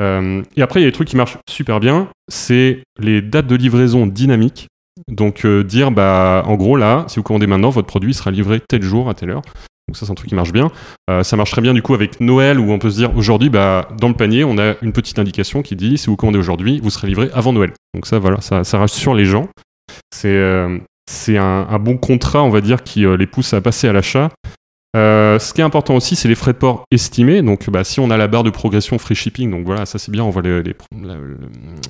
Euh, 0.00 0.42
et 0.56 0.62
après, 0.62 0.80
il 0.80 0.84
y 0.84 0.86
a 0.86 0.88
des 0.88 0.94
trucs 0.94 1.08
qui 1.08 1.16
marchent 1.16 1.38
super 1.50 1.80
bien, 1.80 2.08
c'est 2.28 2.82
les 2.98 3.20
dates 3.20 3.46
de 3.46 3.56
livraison 3.56 4.06
dynamiques. 4.06 4.68
Donc 5.08 5.44
euh, 5.44 5.62
dire, 5.62 5.90
bah, 5.90 6.42
en 6.46 6.56
gros, 6.56 6.76
là, 6.76 7.04
si 7.08 7.16
vous 7.16 7.22
commandez 7.22 7.46
maintenant, 7.46 7.70
votre 7.70 7.86
produit 7.86 8.14
sera 8.14 8.30
livré 8.30 8.60
tel 8.66 8.82
jour 8.82 9.08
à 9.08 9.14
telle 9.14 9.30
heure. 9.30 9.42
Donc 9.88 9.96
ça, 9.96 10.04
c'est 10.06 10.12
un 10.12 10.14
truc 10.14 10.28
qui 10.28 10.34
marche 10.34 10.52
bien. 10.52 10.70
Euh, 11.10 11.22
ça 11.22 11.36
marche 11.36 11.50
très 11.50 11.62
bien 11.62 11.72
du 11.72 11.80
coup 11.82 11.94
avec 11.94 12.20
Noël 12.20 12.60
où 12.60 12.70
on 12.70 12.78
peut 12.78 12.90
se 12.90 12.96
dire 12.96 13.16
aujourd'hui, 13.16 13.48
bah, 13.48 13.88
dans 13.98 14.08
le 14.08 14.14
panier, 14.14 14.44
on 14.44 14.58
a 14.58 14.74
une 14.82 14.92
petite 14.92 15.18
indication 15.18 15.62
qui 15.62 15.76
dit 15.76 15.96
si 15.98 16.08
vous 16.08 16.16
commandez 16.16 16.38
aujourd'hui, 16.38 16.78
vous 16.82 16.90
serez 16.90 17.08
livré 17.08 17.30
avant 17.32 17.52
Noël. 17.54 17.72
Donc 17.94 18.06
ça, 18.06 18.18
voilà, 18.18 18.40
ça, 18.42 18.64
ça 18.64 18.78
rassure 18.78 19.14
les 19.14 19.24
gens. 19.24 19.48
C'est 20.14 20.28
euh, 20.36 20.78
un, 21.28 21.66
un 21.70 21.78
bon 21.78 21.96
contrat, 21.96 22.42
on 22.42 22.50
va 22.50 22.60
dire, 22.60 22.82
qui 22.82 23.06
euh, 23.06 23.16
les 23.16 23.26
pousse 23.26 23.54
à 23.54 23.60
passer 23.62 23.88
à 23.88 23.92
l'achat. 23.94 24.28
Ce 24.94 25.52
qui 25.54 25.60
est 25.60 25.64
important 25.64 25.94
aussi, 25.94 26.16
c'est 26.16 26.26
les 26.28 26.34
frais 26.34 26.52
de 26.52 26.58
port 26.58 26.82
estimés. 26.90 27.40
Donc, 27.40 27.70
bah, 27.70 27.84
si 27.84 28.00
on 28.00 28.10
a 28.10 28.16
la 28.16 28.26
barre 28.26 28.42
de 28.42 28.50
progression 28.50 28.98
free 28.98 29.14
shipping, 29.14 29.50
donc 29.50 29.64
voilà, 29.64 29.86
ça 29.86 29.98
c'est 29.98 30.10
bien, 30.10 30.24
on 30.24 30.30
voit 30.30 30.42
les- 30.42 30.62
les- 30.62 30.74
la, 31.00 31.14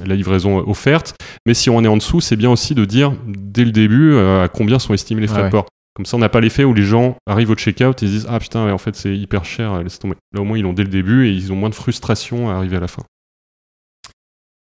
la 0.05 0.15
livraison 0.15 0.59
offerte. 0.69 1.15
Mais 1.47 1.55
si 1.55 1.71
on 1.71 1.83
est 1.83 1.89
en 1.89 1.97
dessous, 1.97 2.21
c'est 2.21 2.37
bien 2.37 2.51
aussi 2.51 2.75
de 2.75 2.85
dire 2.85 3.13
dès 3.27 3.65
le 3.65 3.73
début 3.73 4.17
à 4.19 4.49
combien 4.53 4.79
sont 4.79 4.93
estimés 4.95 5.23
les 5.23 5.27
frais 5.27 5.39
Ah 5.39 5.43
ouais. 5.45 5.49
de 5.49 5.53
port. 5.53 5.67
Comme 5.99 6.07
ça, 6.07 6.17
on 6.17 6.21
n'a 6.21 6.29
pas 6.29 6.39
l'effet 6.39 6.63
où 6.63 6.73
les 6.75 6.85
gens 6.85 7.17
arrivent 7.27 7.51
au 7.51 7.57
checkout 7.57 8.01
et 8.05 8.07
se 8.07 8.13
disent 8.13 8.27
Ah 8.31 8.39
putain, 8.39 8.73
en 8.73 8.79
fait, 8.79 8.95
c'est 8.95 9.17
hyper 9.17 9.45
cher, 9.45 9.83
laisse 9.83 9.99
tomber. 9.99 10.15
Là, 10.33 10.41
au 10.41 10.45
moins, 10.45 10.57
ils 10.57 10.63
l'ont 10.63 10.73
dès 10.73 10.85
le 10.85 10.89
début 10.89 11.27
et 11.27 11.33
ils 11.33 11.53
ont 11.53 11.57
moins 11.57 11.71
de 11.71 11.75
frustration 11.75 12.49
à 12.49 12.55
arriver 12.55 12.77
à 12.77 12.81
la 12.81 12.87
fin. 12.87 13.03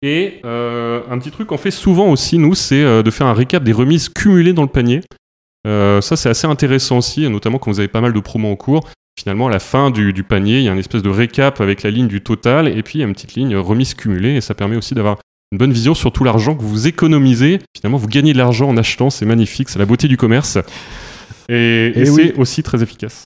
Et 0.02 0.42
euh, 0.46 1.04
un 1.12 1.20
petit 1.20 1.30
truc 1.30 1.50
qu'on 1.50 1.60
fait 1.60 1.70
souvent 1.70 2.10
aussi, 2.10 2.40
nous, 2.40 2.56
c'est 2.56 2.82
euh, 2.82 3.04
de 3.04 3.12
faire 3.12 3.28
un 3.28 3.36
récap 3.36 3.64
des 3.64 3.72
remises 3.72 4.10
cumulées 4.10 4.54
dans 4.54 4.64
le 4.64 4.68
panier. 4.68 5.02
Euh, 5.68 6.02
ça, 6.02 6.16
c'est 6.16 6.28
assez 6.28 6.48
intéressant 6.48 6.98
aussi, 6.98 7.30
notamment 7.30 7.60
quand 7.60 7.70
vous 7.70 7.80
avez 7.80 7.88
pas 7.88 8.02
mal 8.02 8.14
de 8.14 8.20
promos 8.20 8.52
en 8.52 8.56
cours. 8.56 8.90
Finalement, 9.20 9.46
à 9.46 9.52
la 9.52 9.60
fin 9.60 9.92
du, 9.92 10.14
du 10.14 10.24
panier, 10.24 10.58
il 10.58 10.64
y 10.64 10.70
a 10.70 10.72
une 10.72 10.80
espèce 10.80 11.04
de 11.04 11.10
récap 11.12 11.62
avec 11.62 11.84
la 11.84 11.92
ligne 11.92 12.08
du 12.08 12.22
total, 12.22 12.68
et 12.68 12.82
puis 12.82 12.98
il 12.98 13.02
y 13.02 13.04
a 13.04 13.08
une 13.08 13.14
petite 13.14 13.36
ligne 13.36 13.56
remise 13.58 13.94
cumulée, 13.94 14.38
et 14.38 14.42
ça 14.42 14.56
permet 14.56 14.76
aussi 14.76 14.96
d'avoir 14.96 15.18
une 15.52 15.60
bonne 15.60 15.72
vision 15.72 15.94
sur 15.94 16.12
tout 16.12 16.24
l'argent 16.24 16.56
que 16.56 16.64
vous 16.64 16.88
économisez. 16.88 17.60
Finalement, 17.76 18.00
vous 18.00 18.08
gagnez 18.08 18.34
de 18.34 18.40
l'argent 18.40 18.70
en 18.70 18.76
achetant, 18.76 19.12
c'est 19.12 19.26
magnifique, 19.26 19.70
c'est 19.70 19.78
la 19.78 19.86
beauté 19.86 20.08
du 20.08 20.18
commerce. 20.18 20.58
Et, 21.50 21.88
et 21.96 22.00
Et 22.02 22.06
c'est 22.06 22.12
oui. 22.12 22.34
aussi 22.38 22.64
très 22.64 22.84
efficace. 22.84 23.24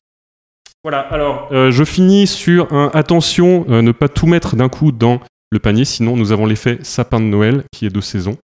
Voilà, 0.84 1.00
alors 1.00 1.48
euh, 1.52 1.72
je 1.72 1.84
finis 1.84 2.26
sur 2.26 2.74
un 2.74 2.90
attention, 2.94 3.66
euh, 3.70 3.82
ne 3.82 3.92
pas 3.92 4.10
tout 4.10 4.26
mettre 4.26 4.56
d'un 4.56 4.70
coup 4.70 4.92
dans 4.92 5.20
le 5.52 5.60
panier, 5.60 5.86
sinon 5.86 6.16
nous 6.16 6.32
avons 6.32 6.46
l'effet 6.46 6.80
sapin 6.82 7.20
de 7.20 7.26
Noël 7.26 7.64
qui 7.72 7.86
est 7.86 7.90
de 7.90 8.02
saison. 8.02 8.38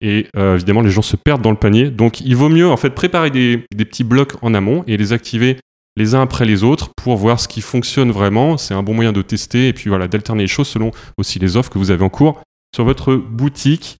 Et 0.00 0.28
euh, 0.36 0.54
évidemment, 0.54 0.80
les 0.80 0.90
gens 0.90 1.02
se 1.02 1.16
perdent 1.16 1.42
dans 1.42 1.50
le 1.50 1.56
panier. 1.56 1.90
Donc 1.90 2.20
il 2.20 2.36
vaut 2.36 2.48
mieux 2.48 2.68
en 2.68 2.76
fait 2.76 2.90
préparer 2.90 3.30
des, 3.30 3.64
des 3.74 3.84
petits 3.84 4.04
blocs 4.04 4.34
en 4.42 4.54
amont 4.54 4.84
et 4.86 4.96
les 4.96 5.12
activer 5.12 5.58
les 5.96 6.14
uns 6.14 6.22
après 6.22 6.44
les 6.44 6.64
autres 6.64 6.90
pour 6.96 7.16
voir 7.16 7.38
ce 7.38 7.48
qui 7.48 7.60
fonctionne 7.60 8.10
vraiment. 8.10 8.56
C'est 8.56 8.74
un 8.74 8.82
bon 8.82 8.94
moyen 8.94 9.12
de 9.12 9.22
tester 9.22 9.68
et 9.68 9.72
puis 9.72 9.88
voilà, 9.88 10.08
d'alterner 10.08 10.42
les 10.44 10.48
choses 10.48 10.68
selon 10.68 10.90
aussi 11.18 11.38
les 11.38 11.56
offres 11.56 11.70
que 11.70 11.78
vous 11.78 11.90
avez 11.90 12.04
en 12.04 12.08
cours 12.08 12.40
sur 12.74 12.84
votre 12.84 13.14
boutique. 13.14 13.96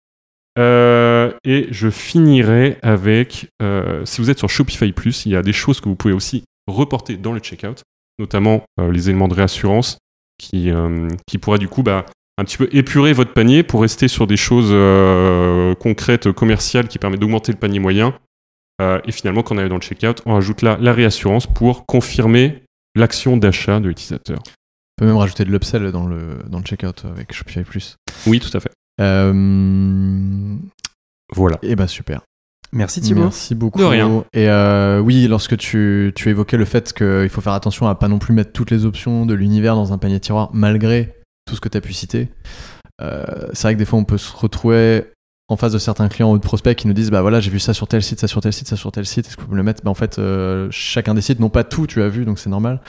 Euh, 0.58 1.23
et 1.44 1.68
je 1.70 1.90
finirai 1.90 2.78
avec, 2.82 3.48
euh, 3.62 4.04
si 4.04 4.20
vous 4.20 4.30
êtes 4.30 4.38
sur 4.38 4.48
Shopify 4.48 4.92
Plus, 4.92 5.26
il 5.26 5.32
y 5.32 5.36
a 5.36 5.42
des 5.42 5.52
choses 5.52 5.80
que 5.80 5.88
vous 5.88 5.96
pouvez 5.96 6.14
aussi 6.14 6.44
reporter 6.66 7.16
dans 7.16 7.32
le 7.32 7.40
checkout, 7.40 7.82
notamment 8.18 8.62
euh, 8.80 8.90
les 8.90 9.10
éléments 9.10 9.28
de 9.28 9.34
réassurance 9.34 9.98
qui, 10.38 10.70
euh, 10.70 11.08
qui 11.26 11.38
pourraient 11.38 11.58
du 11.58 11.68
coup 11.68 11.82
bah, 11.82 12.06
un 12.38 12.44
petit 12.44 12.56
peu 12.56 12.68
épurer 12.72 13.12
votre 13.12 13.32
panier 13.32 13.62
pour 13.62 13.82
rester 13.82 14.08
sur 14.08 14.26
des 14.26 14.36
choses 14.36 14.74
concrètes, 15.78 16.32
commerciales 16.32 16.88
qui 16.88 16.98
permettent 16.98 17.20
d'augmenter 17.20 17.52
le 17.52 17.58
panier 17.58 17.78
moyen. 17.78 18.18
Et 18.80 19.12
finalement, 19.12 19.44
quand 19.44 19.54
on 19.54 19.58
arrive 19.58 19.70
dans 19.70 19.76
le 19.76 19.80
checkout, 19.80 20.20
on 20.26 20.34
ajoute 20.34 20.62
là 20.62 20.76
la 20.80 20.92
réassurance 20.92 21.46
pour 21.46 21.86
confirmer 21.86 22.64
l'action 22.96 23.36
d'achat 23.36 23.78
de 23.78 23.86
l'utilisateur. 23.86 24.38
On 24.42 25.02
peut 25.02 25.06
même 25.06 25.16
rajouter 25.16 25.44
de 25.44 25.50
l'upsell 25.52 25.92
dans 25.92 26.08
le, 26.08 26.38
dans 26.48 26.58
le 26.58 26.64
checkout 26.64 27.04
avec 27.04 27.32
Shopify 27.32 27.62
Plus. 27.62 27.96
Oui, 28.26 28.40
tout 28.40 28.56
à 28.56 28.58
fait. 28.58 28.70
Euh, 29.00 30.56
Voilà. 31.32 31.58
et 31.62 31.76
bah 31.76 31.86
super. 31.88 32.22
Merci 32.72 33.00
Thibaut. 33.00 33.22
Merci 33.22 33.54
beaucoup. 33.54 33.78
De 33.78 33.84
rien. 33.84 34.24
Et 34.32 34.48
euh, 34.48 34.98
oui, 34.98 35.28
lorsque 35.28 35.56
tu, 35.56 36.12
tu 36.16 36.28
évoquais 36.28 36.56
le 36.56 36.64
fait 36.64 36.92
qu'il 36.92 37.28
faut 37.28 37.40
faire 37.40 37.52
attention 37.52 37.86
à 37.86 37.94
pas 37.94 38.08
non 38.08 38.18
plus 38.18 38.34
mettre 38.34 38.50
toutes 38.52 38.72
les 38.72 38.84
options 38.84 39.26
de 39.26 39.34
l'univers 39.34 39.76
dans 39.76 39.92
un 39.92 39.98
panier 39.98 40.18
tiroir, 40.18 40.50
malgré 40.52 41.14
tout 41.46 41.54
ce 41.54 41.60
que 41.60 41.68
tu 41.68 41.78
as 41.78 41.80
pu 41.80 41.92
citer, 41.92 42.30
euh, 43.00 43.24
c'est 43.52 43.62
vrai 43.68 43.74
que 43.74 43.78
des 43.78 43.84
fois 43.84 43.98
on 44.00 44.04
peut 44.04 44.18
se 44.18 44.34
retrouver 44.36 45.04
en 45.48 45.56
face 45.56 45.72
de 45.72 45.78
certains 45.78 46.08
clients 46.08 46.32
ou 46.32 46.36
de 46.38 46.42
prospects 46.42 46.74
qui 46.76 46.88
nous 46.88 46.94
disent 46.94 47.10
bah 47.10 47.20
voilà 47.20 47.38
j'ai 47.38 47.50
vu 47.50 47.60
ça 47.60 47.74
sur 47.74 47.86
tel 47.86 48.02
site, 48.02 48.18
ça 48.18 48.26
sur 48.26 48.40
tel 48.40 48.52
site, 48.52 48.66
ça 48.66 48.76
sur 48.76 48.90
tel 48.90 49.06
site, 49.06 49.26
est-ce 49.28 49.36
que 49.36 49.42
vous 49.42 49.46
pouvez 49.48 49.54
me 49.56 49.58
le 49.58 49.64
mettre? 49.64 49.84
Bah, 49.84 49.90
En 49.90 49.94
fait, 49.94 50.18
euh, 50.18 50.66
chacun 50.72 51.14
des 51.14 51.20
sites 51.20 51.38
n'ont 51.38 51.50
pas 51.50 51.62
tout, 51.64 51.86
tu 51.86 52.02
as 52.02 52.08
vu, 52.08 52.24
donc 52.24 52.38
c'est 52.40 52.50
normal. 52.50 52.80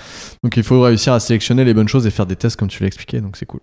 Donc 0.43 0.57
il 0.57 0.63
faut 0.63 0.81
réussir 0.81 1.13
à 1.13 1.19
sélectionner 1.19 1.63
les 1.63 1.73
bonnes 1.75 1.89
choses 1.89 2.07
et 2.07 2.11
faire 2.11 2.25
des 2.25 2.35
tests 2.37 2.55
comme 2.55 2.69
tu 2.69 2.81
l'as 2.81 2.87
expliqué, 2.87 3.21
donc 3.21 3.37
c'est 3.37 3.45
cool. 3.45 3.59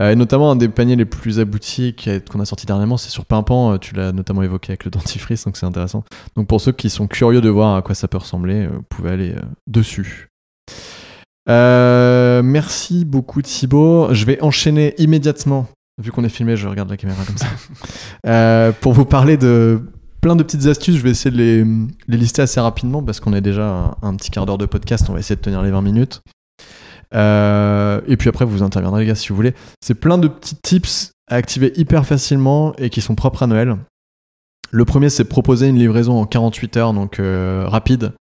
Euh, 0.00 0.10
et 0.10 0.16
notamment 0.16 0.50
un 0.50 0.56
des 0.56 0.68
paniers 0.68 0.96
les 0.96 1.04
plus 1.04 1.38
aboutis 1.38 1.94
qu'on 2.30 2.40
a 2.40 2.44
sorti 2.44 2.66
dernièrement, 2.66 2.96
c'est 2.96 3.10
sur 3.10 3.24
Pimpan. 3.26 3.74
euh, 3.74 3.78
Tu 3.78 3.94
l'as 3.94 4.10
notamment 4.12 4.42
évoqué 4.42 4.72
avec 4.72 4.84
le 4.84 4.90
dentifrice, 4.92 5.44
donc 5.44 5.56
c'est 5.56 5.66
intéressant. 5.66 6.04
Donc 6.36 6.48
pour 6.48 6.60
ceux 6.60 6.72
qui 6.72 6.90
sont 6.90 7.06
curieux 7.06 7.40
de 7.40 7.48
voir 7.48 7.76
à 7.76 7.82
quoi 7.82 7.94
ça 7.94 8.08
peut 8.08 8.18
ressembler, 8.18 8.64
euh, 8.66 8.70
vous 8.74 8.82
pouvez 8.88 9.10
aller 9.10 9.34
dessus. 9.68 10.28
Euh, 11.48 12.42
merci 12.42 13.04
beaucoup 13.04 13.42
Thibaut. 13.42 14.08
Je 14.12 14.24
vais 14.24 14.40
enchaîner 14.42 14.94
immédiatement, 14.98 15.66
vu 16.02 16.10
qu'on 16.10 16.24
est 16.24 16.28
filmé, 16.30 16.56
je 16.56 16.66
regarde 16.66 16.90
la 16.90 16.96
caméra 16.96 17.24
comme 17.24 17.36
ça, 17.38 17.46
Euh, 18.26 18.72
pour 18.80 18.94
vous 18.94 19.04
parler 19.04 19.36
de 19.36 19.80
plein 20.22 20.34
de 20.36 20.42
petites 20.42 20.64
astuces. 20.66 20.96
Je 20.96 21.02
vais 21.02 21.10
essayer 21.10 21.30
de 21.30 21.36
les, 21.36 21.64
les 22.08 22.16
lister 22.16 22.40
assez 22.42 22.58
rapidement 22.58 23.02
parce 23.02 23.20
qu'on 23.20 23.34
est 23.34 23.42
déjà 23.42 23.68
un, 23.68 23.96
un 24.08 24.16
petit 24.16 24.30
quart 24.30 24.46
d'heure 24.46 24.56
de 24.58 24.64
podcast. 24.66 25.04
On 25.10 25.12
va 25.12 25.18
essayer 25.18 25.36
de 25.36 25.42
tenir 25.42 25.60
les 25.62 25.70
20 25.70 25.82
minutes. 25.82 26.22
Euh, 27.14 28.00
et 28.06 28.16
puis 28.16 28.28
après, 28.28 28.44
vous 28.44 28.62
interviendrez 28.62 29.02
les 29.02 29.06
gars 29.06 29.14
si 29.14 29.28
vous 29.28 29.36
voulez. 29.36 29.54
C'est 29.80 29.94
plein 29.94 30.18
de 30.18 30.28
petits 30.28 30.56
tips 30.56 31.12
à 31.28 31.36
activer 31.36 31.72
hyper 31.76 32.06
facilement 32.06 32.74
et 32.76 32.90
qui 32.90 33.00
sont 33.00 33.14
propres 33.14 33.42
à 33.42 33.46
Noël. 33.46 33.76
Le 34.70 34.84
premier, 34.84 35.08
c'est 35.08 35.24
proposer 35.24 35.68
une 35.68 35.78
livraison 35.78 36.20
en 36.20 36.26
48 36.26 36.76
heures, 36.78 36.92
donc 36.92 37.20
euh, 37.20 37.64
rapide, 37.68 38.12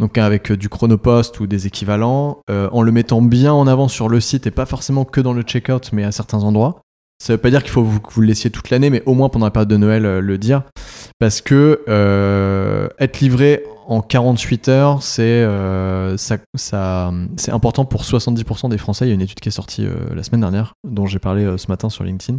donc 0.00 0.18
avec 0.18 0.50
euh, 0.50 0.56
du 0.56 0.68
chronopost 0.68 1.38
ou 1.38 1.46
des 1.46 1.68
équivalents, 1.68 2.40
en 2.48 2.82
le 2.82 2.90
mettant 2.90 3.22
bien 3.22 3.52
en 3.52 3.66
avant 3.68 3.86
sur 3.86 4.08
le 4.08 4.18
site 4.18 4.46
et 4.46 4.50
pas 4.50 4.66
forcément 4.66 5.04
que 5.04 5.20
dans 5.20 5.32
le 5.32 5.42
checkout, 5.42 5.92
mais 5.92 6.02
à 6.02 6.10
certains 6.10 6.42
endroits. 6.42 6.82
Ça 7.22 7.34
veut 7.34 7.38
pas 7.38 7.50
dire 7.50 7.62
qu'il 7.62 7.70
faut 7.70 7.82
que 7.84 8.12
vous 8.12 8.20
le 8.22 8.26
laissiez 8.28 8.50
toute 8.50 8.70
l'année, 8.70 8.88
mais 8.90 9.02
au 9.04 9.14
moins 9.14 9.28
pendant 9.28 9.44
la 9.46 9.50
période 9.50 9.68
de 9.68 9.76
Noël, 9.76 10.06
euh, 10.06 10.20
le 10.20 10.38
dire. 10.38 10.62
Parce 11.18 11.40
que 11.42 11.82
euh, 11.88 12.88
être 12.98 13.20
livré 13.20 13.62
en 13.88 14.00
48 14.00 14.68
heures, 14.68 15.02
c'est 15.02 15.22
euh, 15.22 16.16
ça, 16.16 16.38
ça- 16.54 17.12
c'est 17.36 17.50
important 17.50 17.84
pour 17.84 18.04
70% 18.04 18.68
des 18.70 18.78
Français. 18.78 19.04
Il 19.04 19.08
y 19.08 19.10
a 19.10 19.14
une 19.14 19.20
étude 19.20 19.40
qui 19.40 19.48
est 19.48 19.52
sortie 19.52 19.84
euh, 19.84 19.94
la 20.14 20.22
semaine 20.22 20.40
dernière, 20.40 20.74
dont 20.88 21.06
j'ai 21.06 21.18
parlé 21.18 21.46
ce 21.58 21.66
matin 21.68 21.90
sur 21.90 22.04
LinkedIn, 22.04 22.38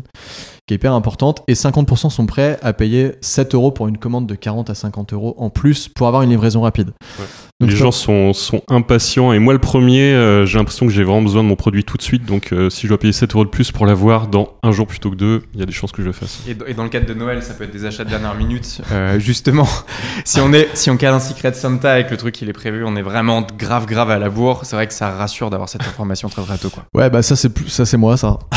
qui 0.65 0.73
est 0.73 0.75
hyper 0.75 0.93
importante. 0.93 1.43
Et 1.47 1.53
50% 1.53 2.09
sont 2.09 2.25
prêts 2.25 2.57
à 2.63 2.73
payer 2.73 3.13
7 3.21 3.53
euros 3.53 3.71
pour 3.71 3.87
une 3.87 3.97
commande 3.97 4.25
de 4.27 4.33
40 4.35 4.69
à 4.69 4.75
50 4.75 5.13
euros 5.13 5.35
en 5.37 5.49
plus 5.49 5.89
pour 5.89 6.07
avoir 6.07 6.23
une 6.23 6.29
livraison 6.31 6.61
rapide. 6.61 6.91
Ouais. 7.19 7.25
Donc 7.61 7.69
les 7.69 7.75
gens 7.75 7.91
sont, 7.91 8.33
sont 8.33 8.63
impatients 8.69 9.33
et 9.33 9.39
moi 9.39 9.53
le 9.53 9.59
premier, 9.59 10.13
euh, 10.13 10.47
j'ai 10.47 10.57
l'impression 10.57 10.87
que 10.87 10.91
j'ai 10.91 11.03
vraiment 11.03 11.21
besoin 11.21 11.43
de 11.43 11.47
mon 11.47 11.55
produit 11.55 11.83
tout 11.83 11.95
de 11.95 12.01
suite. 12.01 12.25
Donc 12.25 12.51
euh, 12.51 12.71
si 12.71 12.83
je 12.83 12.87
dois 12.87 12.97
payer 12.97 13.13
7 13.13 13.35
euros 13.35 13.45
de 13.45 13.51
plus 13.51 13.71
pour 13.71 13.85
l'avoir 13.85 14.27
dans 14.27 14.55
un 14.63 14.71
jour 14.71 14.87
plutôt 14.87 15.11
que 15.11 15.15
deux, 15.15 15.43
il 15.53 15.59
y 15.59 15.63
a 15.63 15.67
des 15.67 15.71
chances 15.71 15.91
que 15.91 16.01
je 16.01 16.07
le 16.07 16.11
fasse. 16.11 16.41
Et, 16.47 16.55
et 16.71 16.73
dans 16.73 16.81
le 16.81 16.89
cadre 16.89 17.05
de 17.05 17.13
Noël, 17.13 17.43
ça 17.43 17.53
peut 17.53 17.65
être 17.65 17.71
des 17.71 17.85
achats 17.85 18.03
de 18.03 18.09
dernière 18.09 18.33
minute. 18.33 18.81
Euh, 18.91 19.19
justement, 19.19 19.67
si 20.25 20.39
on 20.39 20.51
est, 20.53 20.69
si 20.73 20.89
on 20.89 20.97
cale 20.97 21.13
un 21.13 21.19
Secret 21.19 21.53
Santa 21.53 21.91
avec 21.91 22.09
le 22.09 22.17
truc 22.17 22.41
il 22.41 22.49
est 22.49 22.53
prévu, 22.53 22.83
on 22.83 22.95
est 22.95 23.03
vraiment 23.03 23.45
grave 23.59 23.85
grave 23.85 24.09
à 24.09 24.17
la 24.17 24.31
bourre. 24.31 24.61
C'est 24.63 24.75
vrai 24.75 24.87
que 24.87 24.93
ça 24.93 25.11
rassure 25.11 25.51
d'avoir 25.51 25.69
cette 25.69 25.83
information 25.83 26.29
très 26.29 26.41
très 26.41 26.57
tôt 26.57 26.71
quoi. 26.71 26.85
Ouais, 26.95 27.11
bah 27.11 27.21
ça 27.21 27.35
c'est 27.35 27.51
ça 27.67 27.85
c'est 27.85 27.97
moi 27.97 28.17
ça. 28.17 28.39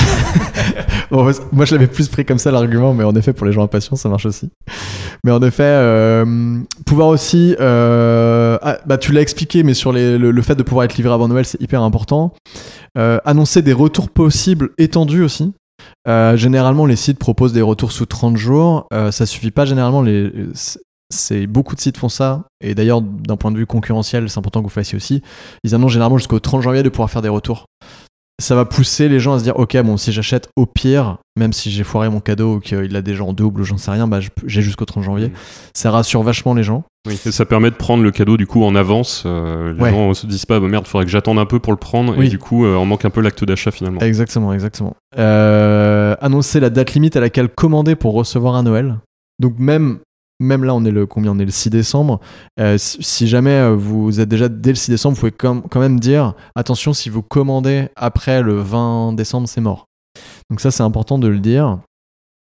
Bon, 1.11 1.31
moi 1.53 1.65
je 1.65 1.75
l'avais 1.75 1.87
plus 1.87 2.09
pris 2.09 2.25
comme 2.25 2.39
ça 2.39 2.51
l'argument, 2.51 2.95
mais 2.95 3.05
en 3.05 3.15
effet 3.15 3.33
pour 3.35 3.47
les 3.47 3.53
gens 3.53 3.63
impatients 3.63 3.95
ça 3.95 4.09
marche 4.09 4.27
aussi. 4.27 4.51
Mais 5.25 5.31
en 5.33 5.41
effet, 5.43 5.63
euh, 5.65 6.59
pouvoir 6.85 7.09
aussi, 7.09 7.57
euh, 8.55 8.59
ah, 8.63 8.79
bah 8.87 8.99
tu 8.99 9.13
l'as 9.13 9.21
expliqué, 9.21 9.63
mais 9.63 9.75
sur 9.75 9.93
le, 9.93 10.43
fait 10.43 10.55
de 10.55 10.63
pouvoir 10.63 10.85
être 10.85 10.97
livré 10.97 11.13
avant 11.13 11.29
Noël 11.29 11.45
c'est 11.45 11.61
hyper 11.61 11.83
important. 11.83 12.33
Euh, 12.97 13.19
annoncer 13.25 13.63
des 13.63 13.73
retours 13.73 14.11
possibles 14.11 14.71
étendus 14.79 15.23
aussi. 15.23 15.53
Euh, 16.09 16.37
généralement 16.37 16.87
les 16.87 16.97
sites 16.97 17.19
proposent 17.19 17.53
des 17.53 17.63
retours 17.63 17.93
sous 17.93 18.07
30 18.07 18.37
jours. 18.37 18.87
Ça 19.11 19.27
suffit 19.27 19.51
pas 19.51 19.65
généralement 19.65 20.05
c'est 21.11 21.47
beaucoup 21.47 21.75
de 21.75 21.81
sites 21.81 21.99
font 21.99 22.09
ça 22.09 22.45
et 22.61 22.75
d'ailleurs 22.75 23.03
d'un 23.03 23.37
point 23.37 23.53
de 23.53 23.59
vue 23.59 23.67
concurrentiel 23.67 24.29
c'est 24.29 24.39
important 24.39 24.61
que 24.61 24.65
vous 24.65 24.71
fassiez 24.71 24.97
aussi 24.97 25.23
ils 25.63 25.75
annoncent 25.75 25.93
généralement 25.93 26.17
jusqu'au 26.17 26.41
30 26.41 26.63
janvier 26.63 26.83
de 26.83 26.89
pouvoir 26.89 27.11
faire 27.11 27.23
des 27.23 27.29
retours 27.29 27.67
ça 28.43 28.55
va 28.57 28.65
pousser 28.65 29.09
les 29.09 29.21
gens 29.21 29.35
à 29.35 29.39
se 29.39 29.45
dire 29.45 29.57
ok 29.57 29.77
bon 29.83 29.97
si 29.97 30.11
j'achète 30.11 30.49
au 30.57 30.67
pire 30.67 31.19
même 31.37 31.53
si 31.53 31.71
j'ai 31.71 31.85
foiré 31.85 32.09
mon 32.11 32.19
cadeau 32.21 32.57
ou 32.57 32.61
qu'il 32.61 32.93
l'a 32.93 33.01
déjà 33.03 33.23
en 33.25 33.33
double 33.33 33.61
ou 33.61 33.65
j'en 33.65 33.77
sais 33.77 33.91
rien 33.93 34.09
bah 34.09 34.19
j'ai 34.47 34.63
jusqu'au 34.63 34.85
30 34.85 35.05
janvier 35.05 35.29
Mm. 35.29 35.33
ça 35.75 35.91
rassure 35.93 36.23
vachement 36.23 36.53
les 36.55 36.63
gens 36.65 36.83
Oui, 37.07 37.19
et 37.27 37.31
ça 37.31 37.45
permet 37.45 37.71
de 37.71 37.77
prendre 37.77 38.03
le 38.03 38.11
cadeau 38.11 38.37
du 38.37 38.47
coup 38.47 38.65
en 38.65 38.75
avance. 38.75 39.23
Euh, 39.27 39.73
les 39.75 39.81
Ouais. 39.83 39.91
gens 39.91 40.15
se 40.15 40.27
disent 40.27 40.47
pas, 40.47 40.59
bah 40.59 40.69
merde, 40.69 40.87
faudrait 40.87 41.05
que 41.05 41.11
j'attende 41.11 41.39
un 41.39 41.45
peu 41.47 41.59
pour 41.61 41.73
le 41.73 41.79
prendre. 41.79 42.17
Oui. 42.17 42.27
Et 42.27 42.29
du 42.31 42.39
coup, 42.39 42.65
euh, 42.65 42.77
on 42.77 42.87
manque 42.87 43.05
un 43.05 43.11
peu 43.11 43.21
l'acte 43.21 43.45
d'achat 43.45 43.71
finalement. 43.71 44.01
exactement 44.01 44.53
exactement 44.55 44.97
Euh, 45.19 46.17
annoncer 46.21 46.61
la 46.61 46.71
date 46.71 46.95
limite 46.95 47.17
à 47.17 47.21
laquelle 47.21 47.49
commander 47.51 47.95
pour 47.95 48.15
recevoir 48.15 48.55
un 48.57 48.63
Noël 48.63 48.97
donc 49.39 49.59
même 49.59 49.99
même 50.41 50.65
là 50.65 50.75
on 50.75 50.85
est 50.85 50.91
le 50.91 51.07
combien 51.07 51.33
on 51.33 51.39
est 51.39 51.45
le 51.45 51.51
6 51.51 51.71
décembre 51.71 52.21
Euh, 52.61 52.77
si 52.79 53.29
jamais 53.29 53.51
euh, 53.51 53.75
vous 53.75 54.21
êtes 54.21 54.29
déjà 54.29 54.49
dès 54.49 54.71
le 54.71 54.77
6 54.77 54.91
décembre 54.91 55.17
vous 55.17 55.21
pouvez 55.21 55.33
quand 55.33 55.81
même 55.81 56.01
dire 56.01 56.35
attention 56.55 56.93
si 56.93 57.09
vous 57.09 57.23
commandez 57.23 57.89
après 57.97 58.43
le 58.43 58.55
20 58.55 59.15
décembre 59.15 59.49
c'est 59.49 59.61
mort. 59.61 59.87
Donc 60.51 60.61
ça 60.61 60.71
c'est 60.71 60.83
important 60.83 61.19
de 61.19 61.29
le 61.29 61.39
dire 61.39 61.79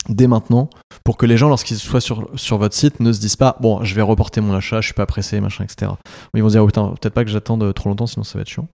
dès 0.08 0.26
maintenant 0.26 0.70
pour 1.04 1.16
que 1.16 1.26
les 1.26 1.36
gens 1.36 1.48
lorsqu'ils 1.48 1.76
soient 1.76 2.00
sur, 2.00 2.28
sur 2.34 2.58
votre 2.58 2.74
site 2.74 3.00
ne 3.00 3.12
se 3.12 3.20
disent 3.20 3.36
pas 3.36 3.56
bon 3.60 3.82
je 3.84 3.94
vais 3.94 4.02
reporter 4.02 4.40
mon 4.40 4.54
achat 4.54 4.80
je 4.80 4.86
suis 4.86 4.94
pas 4.94 5.06
pressé 5.06 5.40
machin 5.40 5.64
etc 5.64 5.92
ils 6.34 6.42
vont 6.42 6.48
se 6.48 6.54
dire 6.54 6.64
oh, 6.64 6.66
peut-être 6.66 7.14
pas 7.14 7.24
que 7.24 7.30
j'attende 7.30 7.74
trop 7.74 7.88
longtemps 7.88 8.06
sinon 8.06 8.24
ça 8.24 8.38
va 8.38 8.42
être 8.42 8.48
chiant. 8.48 8.68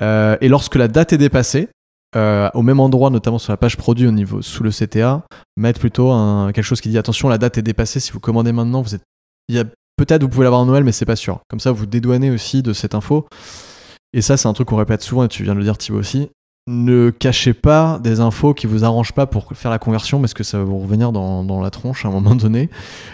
Euh, 0.00 0.36
et 0.40 0.48
lorsque 0.48 0.74
la 0.76 0.88
date 0.88 1.12
est 1.12 1.18
dépassée 1.18 1.68
euh, 2.16 2.50
au 2.54 2.62
même 2.62 2.80
endroit 2.80 3.10
notamment 3.10 3.38
sur 3.38 3.52
la 3.52 3.56
page 3.56 3.76
produit 3.76 4.06
au 4.06 4.10
niveau 4.10 4.42
sous 4.42 4.62
le 4.62 4.70
CTA 4.70 5.24
mettre 5.56 5.80
plutôt 5.80 6.10
quelque 6.52 6.62
chose 6.62 6.80
qui 6.80 6.88
dit 6.90 6.98
attention 6.98 7.28
la 7.28 7.38
date 7.38 7.58
est 7.58 7.62
dépassée 7.62 8.00
si 8.00 8.12
vous 8.12 8.20
commandez 8.20 8.52
maintenant 8.52 8.82
vous 8.82 8.94
êtes 8.94 9.02
il 9.48 9.54
y 9.56 9.58
a 9.58 9.64
peut-être 9.96 10.22
vous 10.22 10.28
pouvez 10.28 10.44
l'avoir 10.44 10.62
à 10.62 10.64
Noël 10.64 10.84
mais 10.84 10.92
c'est 10.92 11.06
pas 11.06 11.16
sûr. 11.16 11.40
Comme 11.48 11.60
ça 11.60 11.72
vous 11.72 11.86
dédouanez 11.86 12.30
aussi 12.30 12.62
de 12.62 12.72
cette 12.72 12.94
info. 12.94 13.26
Et 14.12 14.20
ça 14.20 14.36
c'est 14.36 14.48
un 14.48 14.52
truc 14.52 14.68
qu'on 14.68 14.76
répète 14.76 15.02
souvent 15.02 15.24
et 15.24 15.28
tu 15.28 15.42
viens 15.44 15.54
de 15.54 15.58
le 15.58 15.64
dire 15.64 15.78
Thibaut 15.78 15.98
aussi 15.98 16.28
ne 16.68 17.10
cachez 17.10 17.54
pas 17.54 17.98
des 18.02 18.20
infos 18.20 18.54
qui 18.54 18.68
vous 18.68 18.84
arrangent 18.84 19.12
pas 19.14 19.26
pour 19.26 19.48
faire 19.54 19.70
la 19.72 19.80
conversion 19.80 20.20
parce 20.20 20.32
que 20.32 20.44
ça 20.44 20.58
va 20.58 20.64
vous 20.64 20.78
revenir 20.78 21.10
dans, 21.10 21.42
dans 21.42 21.60
la 21.60 21.70
tronche 21.70 22.04
à 22.04 22.08
un 22.08 22.12
moment 22.12 22.36
donné 22.36 22.70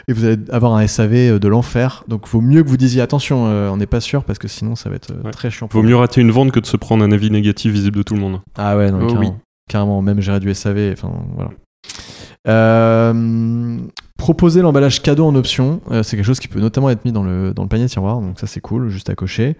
et 0.07 0.13
vous 0.13 0.27
allez 0.27 0.37
avoir 0.51 0.75
un 0.75 0.87
SAV 0.87 1.39
de 1.39 1.49
l'enfer 1.49 2.05
donc 2.09 2.29
vaut 2.29 2.43
mieux 2.43 2.63
que 2.63 2.69
vous 2.69 2.77
disiez 2.77 3.01
attention 3.01 3.47
euh, 3.47 3.71
on 3.71 3.79
n'est 3.79 3.87
pas 3.87 4.01
sûr 4.01 4.25
parce 4.25 4.39
que 4.39 4.49
sinon 4.49 4.77
ça 4.77 4.91
va 4.91 4.97
être 4.97 5.13
euh, 5.13 5.23
Ouais. 5.25 5.31
très 5.31 5.51
chiant 5.51 5.67
pour 5.67 5.81
Vaut 5.81 5.87
mieux 5.89 5.97
rater 5.97 6.21
une 6.21 6.31
vente 6.31 6.53
que 6.53 6.61
de 6.61 6.67
se 6.67 6.77
prendre 6.77 7.03
un 7.03 7.11
avis 7.11 7.31
négatif 7.31 7.73
visible 7.73 7.97
de 7.97 8.03
tout 8.03 8.15
le 8.15 8.21
monde. 8.21 8.41
ah 8.59 8.77
ouais 8.77 8.91
non, 8.91 8.99
Oh 9.03 9.07
carrément, 9.07 9.21
oui. 9.31 9.37
carrément 9.67 10.03
même 10.03 10.21
gérer 10.21 10.41
du 10.41 10.53
SAV 10.55 10.93
enfin 10.93 11.11
voilà 11.35 11.51
Euh, 12.47 13.79
proposer 14.17 14.63
l'emballage 14.63 15.01
cadeau 15.03 15.25
en 15.27 15.35
option, 15.35 15.81
euh, 15.91 16.03
c'est 16.03 16.17
quelque 16.17 16.25
chose 16.27 16.41
qui 16.41 16.49
peut 16.49 16.61
notamment 16.61 16.91
être 16.91 17.05
mis 17.05 17.13
dans 17.13 17.23
le, 17.23 17.53
dans 17.55 17.63
le 17.63 17.69
panier 17.69 17.87
tiroir, 17.87 18.21
donc 18.21 18.39
ça 18.41 18.47
c'est 18.47 18.61
cool, 18.61 18.89
juste 18.89 19.11
à 19.11 19.15
cocher. 19.15 19.57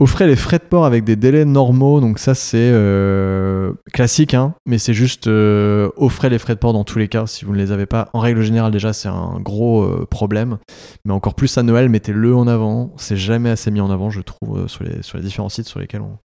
Offrez 0.00 0.28
les 0.28 0.36
frais 0.36 0.58
de 0.58 0.64
port 0.64 0.86
avec 0.86 1.02
des 1.02 1.16
délais 1.16 1.44
normaux, 1.44 2.00
donc 2.00 2.20
ça 2.20 2.36
c'est 2.36 2.70
euh, 2.72 3.72
classique, 3.92 4.32
hein, 4.32 4.54
mais 4.64 4.78
c'est 4.78 4.94
juste 4.94 5.26
euh, 5.26 5.90
offrez 5.96 6.30
les 6.30 6.38
frais 6.38 6.54
de 6.54 6.60
port 6.60 6.72
dans 6.72 6.84
tous 6.84 7.00
les 7.00 7.08
cas 7.08 7.26
si 7.26 7.44
vous 7.44 7.52
ne 7.52 7.58
les 7.58 7.72
avez 7.72 7.86
pas. 7.86 8.08
En 8.12 8.20
règle 8.20 8.42
générale 8.42 8.70
déjà 8.70 8.92
c'est 8.92 9.08
un 9.08 9.40
gros 9.40 9.82
euh, 9.82 10.06
problème, 10.08 10.58
mais 11.04 11.12
encore 11.12 11.34
plus 11.34 11.58
à 11.58 11.64
Noël, 11.64 11.88
mettez-le 11.88 12.32
en 12.36 12.46
avant, 12.46 12.94
c'est 12.96 13.16
jamais 13.16 13.50
assez 13.50 13.72
mis 13.72 13.80
en 13.80 13.90
avant 13.90 14.08
je 14.08 14.20
trouve 14.20 14.68
sur, 14.68 14.84
les, 14.84 15.20
différents 15.20 15.48
sites 15.48 15.66
sur 15.66 15.80
lesquels 15.80 16.02
on, 16.02 16.16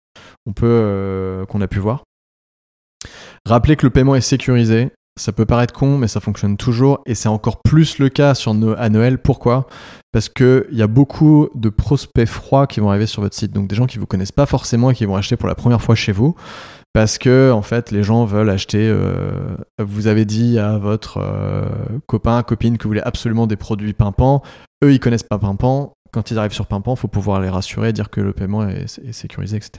on 0.45 0.53
peut 0.53 1.43
qu'on 1.49 1.62
a 1.62 1.67
pu 1.67 1.79
voir. 1.79 2.03
Rappelez 3.43 3.75
que 3.75 3.88
le 3.88 3.89
paiement 3.89 4.13
est 4.13 4.21
sécurisé. 4.21 4.91
Ça 5.19 5.32
peut 5.32 5.45
paraître 5.45 5.73
con, 5.73 5.97
mais 5.97 6.08
ça 6.08 6.19
fonctionne 6.19 6.58
toujours. 6.58 7.02
Et 7.06 7.13
c'est 7.13 7.30
encore 7.30 7.62
plus 7.62 7.99
le 7.99 8.10
cas 8.10 8.34
sur 8.34 8.52
à 8.78 8.89
Noël. 8.89 9.19
Pourquoi? 9.19 9.67
Parce 10.12 10.28
qu'il 10.28 10.65
y 10.71 10.82
a 10.82 10.88
beaucoup 10.88 11.49
de 11.54 11.69
prospects 11.69 12.28
froids 12.28 12.65
qui 12.65 12.80
vont 12.80 12.89
arriver 12.89 13.06
sur 13.06 13.21
votre 13.21 13.36
site. 13.36 13.52
Donc 13.52 13.67
des 13.67 13.76
gens 13.76 13.86
qui 13.86 13.99
vous 13.99 14.08
connaissent 14.08 14.32
pas 14.32 14.47
forcément 14.47 14.89
et 14.89 14.95
qui 14.95 15.06
vont 15.06 15.15
acheter 15.15 15.36
pour 15.36 15.47
la 15.47 15.56
première 15.56 15.82
fois 15.82 15.93
chez 15.93 16.12
vous. 16.12 16.36
Parce 16.93 17.17
que, 17.17 17.52
en 17.52 17.63
fait, 17.63 17.91
les 17.91 18.04
gens 18.04 18.26
veulent 18.26 18.49
acheter. 18.49 18.88
euh, 18.88 19.56
vous 19.80 20.08
avez 20.08 20.26
dit 20.26 20.60
à 20.60 20.78
votre 20.78 21.17
euh, 21.17 21.65
copain, 22.08 22.41
copine 22.43 22.78
que 22.78 22.84
vous 22.84 22.89
voulez 22.89 23.02
absolument 23.02 23.47
des 23.47 23.56
produits 23.56 23.93
pimpants. 23.93 24.41
Eux, 24.84 24.93
ils 24.93 24.99
connaissent 24.99 25.23
pas 25.23 25.39
Pimpant. 25.39 25.93
Quand 26.12 26.30
ils 26.30 26.38
arrivent 26.38 26.54
sur 26.54 26.67
Pimpant, 26.67 26.93
il 26.93 26.99
faut 26.99 27.08
pouvoir 27.08 27.41
les 27.41 27.49
rassurer, 27.49 27.93
dire 27.93 28.12
que 28.12 28.21
le 28.21 28.34
paiement 28.34 28.67
est, 28.67 28.99
est 29.04 29.13
sécurisé, 29.13 29.58
etc. 29.58 29.71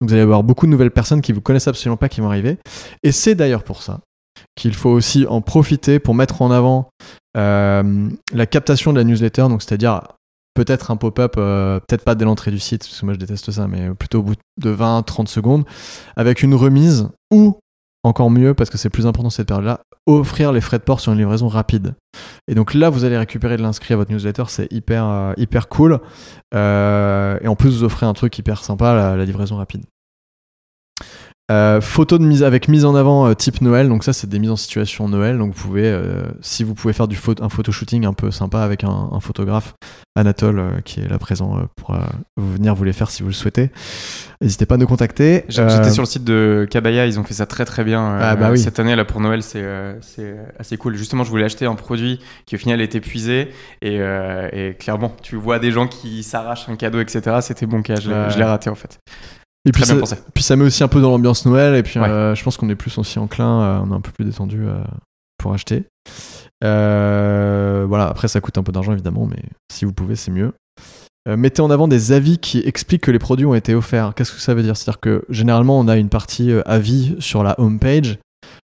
Donc 0.00 0.08
vous 0.08 0.12
allez 0.12 0.22
avoir 0.22 0.42
beaucoup 0.42 0.66
de 0.66 0.72
nouvelles 0.72 0.90
personnes 0.90 1.20
qui 1.20 1.32
vous 1.32 1.40
connaissent 1.40 1.68
absolument 1.68 1.96
pas 1.96 2.08
qui 2.08 2.20
vont 2.20 2.28
arriver. 2.28 2.58
Et 3.04 3.12
c'est 3.12 3.36
d'ailleurs 3.36 3.62
pour 3.62 3.82
ça 3.82 4.00
qu'il 4.56 4.74
faut 4.74 4.90
aussi 4.90 5.26
en 5.28 5.40
profiter 5.40 5.98
pour 5.98 6.14
mettre 6.14 6.42
en 6.42 6.50
avant 6.50 6.88
euh, 7.36 8.08
la 8.32 8.46
captation 8.46 8.92
de 8.92 8.98
la 8.98 9.04
newsletter, 9.04 9.42
donc 9.42 9.62
c'est-à-dire 9.62 10.02
peut-être 10.54 10.90
un 10.90 10.96
pop-up, 10.96 11.34
euh, 11.36 11.78
peut-être 11.80 12.02
pas 12.02 12.14
dès 12.14 12.24
l'entrée 12.24 12.50
du 12.50 12.58
site, 12.58 12.80
parce 12.80 12.98
que 12.98 13.04
moi 13.04 13.14
je 13.14 13.18
déteste 13.18 13.50
ça, 13.50 13.68
mais 13.68 13.90
plutôt 13.94 14.20
au 14.20 14.22
bout 14.22 14.34
de 14.58 14.74
20-30 14.74 15.26
secondes, 15.26 15.64
avec 16.16 16.42
une 16.42 16.54
remise 16.54 17.08
ou, 17.32 17.58
encore 18.02 18.30
mieux, 18.30 18.54
parce 18.54 18.70
que 18.70 18.78
c'est 18.78 18.88
plus 18.88 19.06
important 19.06 19.28
cette 19.28 19.48
période-là, 19.48 19.80
offrir 20.06 20.52
les 20.52 20.62
frais 20.62 20.78
de 20.78 20.84
port 20.84 21.00
sur 21.00 21.12
une 21.12 21.18
livraison 21.18 21.48
rapide. 21.48 21.94
Et 22.48 22.54
donc 22.54 22.72
là, 22.72 22.88
vous 22.88 23.04
allez 23.04 23.18
récupérer 23.18 23.58
de 23.58 23.62
l'inscrit 23.62 23.92
à 23.92 23.98
votre 23.98 24.10
newsletter, 24.10 24.44
c'est 24.48 24.72
hyper, 24.72 25.04
euh, 25.04 25.60
cool. 25.68 26.00
Et 26.54 27.48
en 27.48 27.56
plus, 27.56 27.70
vous 27.70 27.84
offrez 27.84 28.06
un 28.06 28.14
truc 28.14 28.38
hyper 28.38 28.64
sympa, 28.64 29.14
la 29.14 29.24
livraison 29.24 29.56
rapide. 29.56 29.84
Euh, 31.52 31.80
photo 31.80 32.18
de 32.18 32.24
mise 32.24 32.42
avec 32.42 32.66
mise 32.66 32.84
en 32.84 32.96
avant 32.96 33.28
euh, 33.28 33.34
type 33.34 33.60
Noël, 33.60 33.88
donc 33.88 34.02
ça 34.02 34.12
c'est 34.12 34.28
des 34.28 34.40
mises 34.40 34.50
en 34.50 34.56
situation 34.56 35.08
Noël, 35.08 35.38
donc 35.38 35.54
vous 35.54 35.68
pouvez, 35.68 35.84
euh, 35.86 36.24
si 36.40 36.64
vous 36.64 36.74
pouvez 36.74 36.92
faire 36.92 37.06
du 37.06 37.14
photo, 37.14 37.44
un 37.44 37.48
photo 37.48 37.70
shooting 37.70 38.04
un 38.04 38.14
peu 38.14 38.32
sympa 38.32 38.62
avec 38.62 38.82
un, 38.82 39.10
un 39.12 39.20
photographe, 39.20 39.74
Anatole 40.16 40.82
qui 40.84 40.98
est 40.98 41.08
là 41.08 41.18
présent 41.20 41.56
pour 41.76 41.94
vous 42.36 42.52
venir 42.54 42.74
vous 42.74 42.82
les 42.82 42.92
faire 42.92 43.10
si 43.12 43.22
vous 43.22 43.28
le 43.28 43.34
souhaitez. 43.34 43.70
N'hésitez 44.40 44.66
pas 44.66 44.74
à 44.74 44.78
nous 44.78 44.88
contacter. 44.88 45.44
J'ai- 45.48 45.68
J'étais 45.68 45.90
sur 45.92 46.02
le 46.02 46.08
site 46.08 46.24
de 46.24 46.66
Kabaya, 46.68 47.06
ils 47.06 47.20
ont 47.20 47.22
fait 47.24 47.34
ça 47.34 47.46
très 47.46 47.64
très 47.64 47.84
bien 47.84 48.18
Ah, 48.20 48.34
bah 48.34 48.48
oui. 48.50 48.58
cette 48.58 48.80
année 48.80 48.96
là 48.96 49.04
pour 49.04 49.20
Noël, 49.20 49.44
c'est 49.44 49.64
assez 50.58 50.76
cool. 50.78 50.96
Justement, 50.96 51.22
je 51.22 51.30
voulais 51.30 51.44
acheter 51.44 51.66
un 51.66 51.76
produit 51.76 52.18
qui 52.46 52.56
au 52.56 52.58
final 52.58 52.80
est 52.80 52.96
épuisé 52.96 53.50
et, 53.82 54.00
et 54.52 54.74
clairement, 54.80 55.12
tu 55.22 55.36
vois 55.36 55.60
des 55.60 55.70
gens 55.70 55.86
qui 55.86 56.24
s'arrachent 56.24 56.68
un 56.68 56.74
cadeau, 56.74 56.98
etc. 57.00 57.36
C'était 57.40 57.66
bon 57.66 57.82
cas, 57.82 57.94
je 58.00 58.10
l'ai 58.36 58.44
raté 58.44 58.68
en 58.68 58.74
fait. 58.74 58.98
Et 59.66 59.72
puis 59.72 59.84
ça, 59.84 59.96
pensé. 59.96 60.16
puis 60.32 60.42
ça 60.44 60.56
met 60.56 60.64
aussi 60.64 60.82
un 60.84 60.88
peu 60.88 61.00
dans 61.00 61.10
l'ambiance 61.10 61.44
Noël, 61.44 61.74
et 61.74 61.82
puis 61.82 61.98
Ouais. 61.98 62.08
euh, 62.08 62.34
je 62.34 62.42
pense 62.44 62.56
qu'on 62.56 62.68
est 62.70 62.74
plus 62.76 62.96
aussi 62.98 63.18
enclin, 63.18 63.60
euh, 63.62 63.80
on 63.84 63.92
est 63.92 63.94
un 63.96 64.00
peu 64.00 64.12
plus 64.12 64.24
détendu 64.24 64.64
euh, 64.66 64.78
pour 65.38 65.52
acheter. 65.52 65.84
Voilà, 66.62 68.06
après 68.08 68.28
ça 68.28 68.40
coûte 68.40 68.58
un 68.58 68.62
peu 68.62 68.72
d'argent 68.72 68.92
évidemment, 68.92 69.26
mais 69.26 69.42
si 69.72 69.84
vous 69.84 69.92
pouvez, 69.92 70.16
c'est 70.16 70.30
mieux. 70.30 70.52
Mettez 71.28 71.60
en 71.60 71.70
avant 71.70 71.88
des 71.88 72.12
avis 72.12 72.38
qui 72.38 72.60
expliquent 72.60 73.02
que 73.02 73.10
les 73.10 73.18
produits 73.18 73.46
ont 73.46 73.54
été 73.56 73.74
offerts. 73.74 74.12
Qu'est-ce 74.14 74.30
que 74.32 74.40
ça 74.40 74.54
veut 74.54 74.62
dire? 74.62 74.76
C'est-à-dire 74.76 75.00
que 75.00 75.24
généralement, 75.28 75.76
on 75.76 75.88
a 75.88 75.96
une 75.96 76.08
partie 76.08 76.52
avis 76.66 77.16
sur 77.18 77.42
la 77.42 77.58
home 77.60 77.80
page. 77.80 78.20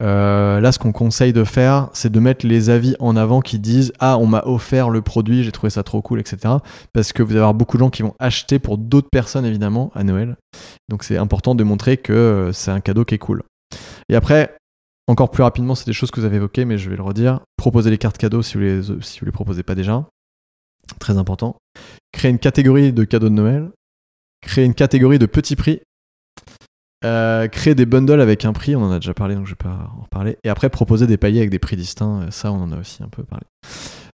Euh, 0.02 0.60
là, 0.60 0.72
ce 0.72 0.78
qu'on 0.78 0.92
conseille 0.92 1.32
de 1.32 1.44
faire, 1.44 1.90
c'est 1.92 2.10
de 2.10 2.20
mettre 2.20 2.46
les 2.46 2.70
avis 2.70 2.96
en 3.00 3.16
avant 3.16 3.40
qui 3.40 3.58
disent 3.58 3.92
Ah, 3.98 4.16
on 4.18 4.26
m'a 4.26 4.42
offert 4.46 4.88
le 4.88 5.02
produit, 5.02 5.44
j'ai 5.44 5.52
trouvé 5.52 5.70
ça 5.70 5.82
trop 5.82 6.00
cool, 6.00 6.20
etc. 6.20 6.54
Parce 6.92 7.12
que 7.12 7.22
vous 7.22 7.32
allez 7.32 7.40
avoir 7.40 7.54
beaucoup 7.54 7.76
de 7.76 7.82
gens 7.82 7.90
qui 7.90 8.02
vont 8.02 8.14
acheter 8.18 8.58
pour 8.58 8.78
d'autres 8.78 9.10
personnes, 9.10 9.44
évidemment, 9.44 9.90
à 9.94 10.04
Noël. 10.04 10.36
Donc, 10.88 11.04
c'est 11.04 11.16
important 11.16 11.54
de 11.54 11.64
montrer 11.64 11.96
que 11.98 12.12
euh, 12.12 12.52
c'est 12.52 12.70
un 12.70 12.80
cadeau 12.80 13.04
qui 13.04 13.14
est 13.14 13.18
cool. 13.18 13.42
Et 14.08 14.16
après, 14.16 14.56
encore 15.06 15.30
plus 15.30 15.42
rapidement, 15.42 15.74
c'est 15.74 15.86
des 15.86 15.92
choses 15.92 16.10
que 16.10 16.20
vous 16.20 16.26
avez 16.26 16.36
évoquées, 16.36 16.64
mais 16.64 16.78
je 16.78 16.88
vais 16.88 16.96
le 16.96 17.02
redire. 17.02 17.40
Proposez 17.56 17.90
les 17.90 17.98
cartes 17.98 18.18
cadeaux 18.18 18.42
si 18.42 18.54
vous 18.54 18.60
les, 18.60 18.82
si 19.02 19.20
vous 19.20 19.26
les 19.26 19.32
proposez 19.32 19.62
pas 19.62 19.74
déjà. 19.74 20.06
Très 20.98 21.18
important. 21.18 21.56
Créer 22.12 22.30
une 22.30 22.38
catégorie 22.38 22.92
de 22.92 23.04
cadeaux 23.04 23.28
de 23.28 23.34
Noël. 23.34 23.70
Créer 24.40 24.64
une 24.64 24.74
catégorie 24.74 25.18
de 25.18 25.26
petits 25.26 25.56
prix. 25.56 25.80
Euh, 27.04 27.48
créer 27.48 27.74
des 27.74 27.86
bundles 27.86 28.20
avec 28.20 28.44
un 28.44 28.52
prix, 28.52 28.76
on 28.76 28.82
en 28.82 28.90
a 28.90 28.98
déjà 28.98 29.14
parlé, 29.14 29.34
donc 29.34 29.46
je 29.46 29.52
vais 29.52 29.56
pas 29.56 29.90
en 29.96 30.02
reparler. 30.02 30.36
Et 30.44 30.50
après, 30.50 30.68
proposer 30.68 31.06
des 31.06 31.16
paliers 31.16 31.38
avec 31.38 31.50
des 31.50 31.58
prix 31.58 31.76
distincts, 31.76 32.22
euh, 32.22 32.30
ça, 32.30 32.52
on 32.52 32.62
en 32.62 32.72
a 32.72 32.78
aussi 32.78 33.02
un 33.02 33.08
peu 33.08 33.22
parlé. 33.22 33.44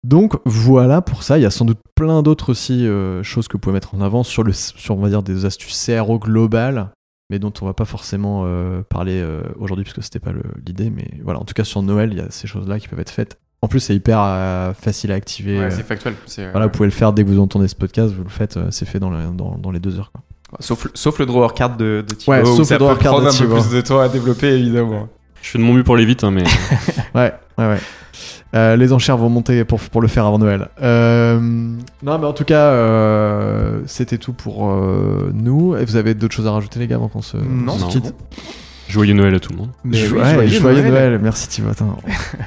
Donc 0.03 0.39
voilà 0.47 1.03
pour 1.03 1.23
ça. 1.23 1.37
Il 1.39 1.43
y 1.43 1.47
a 1.47 1.51
sans 1.51 1.67
doute 1.67 1.81
plein 1.95 2.23
d'autres 2.23 2.51
aussi 2.51 2.87
euh, 2.87 3.23
choses 3.23 3.49
que 3.49 3.53
vous 3.53 3.59
pouvez 3.59 3.75
mettre 3.75 3.95
en 3.95 4.01
avant 4.01 4.23
sur, 4.23 4.45
le, 4.45 4.53
sur, 4.53 4.97
on 4.97 5.01
va 5.01 5.11
dire, 5.11 5.23
des 5.23 5.45
astuces 5.45 5.91
CRO 5.91 6.19
globales, 6.19 6.91
mais 7.29 7.39
dont 7.39 7.53
on 7.61 7.67
va 7.67 7.75
pas 7.75 7.85
forcément 7.85 8.45
euh, 8.47 8.81
parler 8.83 9.23
aujourd'hui 9.59 9.85
puisque 9.85 10.03
c'était 10.03 10.19
pas 10.19 10.33
l'idée. 10.65 10.89
Mais 10.89 11.11
voilà, 11.23 11.39
en 11.39 11.45
tout 11.45 11.53
cas 11.53 11.65
sur 11.65 11.83
Noël, 11.83 12.13
il 12.13 12.19
y 12.19 12.23
a 12.23 12.31
ces 12.31 12.47
choses-là 12.47 12.81
qui 12.81 12.89
peuvent 12.89 13.01
être 13.01 13.11
faites. 13.11 13.39
En 13.61 13.69
plus, 13.69 13.81
c'est 13.81 13.95
hyper 13.95 14.75
facile 14.75 15.13
à 15.13 15.17
activer. 15.17 15.59
Ouais, 15.59 15.71
c'est 15.71 15.83
factuel. 15.83 16.15
voilà, 16.51 16.65
vous 16.65 16.73
pouvez 16.73 16.87
le 16.87 16.95
faire 16.95 17.13
dès 17.13 17.23
que 17.23 17.29
vous 17.29 17.41
entendez 17.41 17.69
ce 17.69 17.77
podcast, 17.77 18.15
vous 18.15 18.25
le 18.25 18.31
faites, 18.31 18.59
c'est 18.71 18.87
fait 18.87 19.01
dans, 19.01 19.11
dans, 19.33 19.59
dans 19.59 19.71
les 19.71 19.81
deux 19.81 19.99
heures. 19.99 20.13
Quoi. 20.13 20.23
Sauf, 20.59 20.85
le- 20.85 20.91
sauf 20.95 21.19
le 21.19 21.27
drawer 21.27 21.55
card 21.55 21.77
de, 21.77 22.05
de 22.07 22.15
Thibaut, 22.15 22.33
Ouais, 22.33 22.45
sauf 22.45 22.67
ça 22.67 22.75
le 22.75 22.79
drawer 22.81 22.97
peut 22.97 23.03
card 23.03 23.13
prendre 23.15 23.31
de 23.31 23.35
un 23.35 23.39
peu 23.47 23.49
plus 23.61 23.71
de 23.77 23.81
temps 23.81 24.01
à 24.01 24.09
développer 24.09 24.49
évidemment. 24.49 25.09
Je 25.43 25.49
fais 25.51 25.59
de 25.59 25.63
mon 25.65 25.73
mieux 25.75 25.85
pour 25.85 25.95
aller 25.95 26.05
vite, 26.05 26.25
hein, 26.25 26.31
mais 26.31 26.43
Ouais, 27.15 27.33
ouais, 27.59 27.67
ouais. 27.69 27.79
Euh, 28.57 28.75
les 28.75 28.93
enchères 28.93 29.17
vont 29.17 29.29
monter 29.29 29.65
pour, 29.65 29.79
pour 29.79 30.01
le 30.01 30.09
faire 30.09 30.27
avant 30.27 30.39
Noël. 30.39 30.69
Euh, 30.83 31.39
non, 31.41 32.19
mais 32.19 32.27
en 32.27 32.33
tout 32.33 32.45
cas, 32.45 32.65
euh, 32.73 33.81
c'était 33.87 34.19
tout 34.19 34.33
pour 34.33 34.69
euh, 34.69 35.31
nous. 35.33 35.77
Et 35.77 35.85
vous 35.85 35.95
avez 35.97 36.15
d'autres 36.15 36.35
choses 36.35 36.49
à 36.49 36.51
rajouter, 36.53 36.81
les 36.81 36.89
gars, 36.89 36.97
avant 36.97 37.07
qu'on 37.09 37.23
se, 37.23 37.37
Non, 37.37 37.75
on 37.75 37.79
se 37.79 37.83
non. 37.85 37.89
quitte 37.89 38.15
joyeux 38.91 39.15
Noël 39.15 39.35
à 39.35 39.41
tout 39.41 39.53
le 39.53 39.59
monde. 39.59 39.71
Mais 39.85 39.99
Jo- 39.99 40.17
oui, 40.17 40.23
ouais, 40.23 40.33
joyeux 40.35 40.61
joyeux 40.61 40.79
Noël. 40.83 40.93
Noël. 41.11 41.21
Merci 41.23 41.49
Thibaut. 41.49 41.71
Attends. 41.71 41.97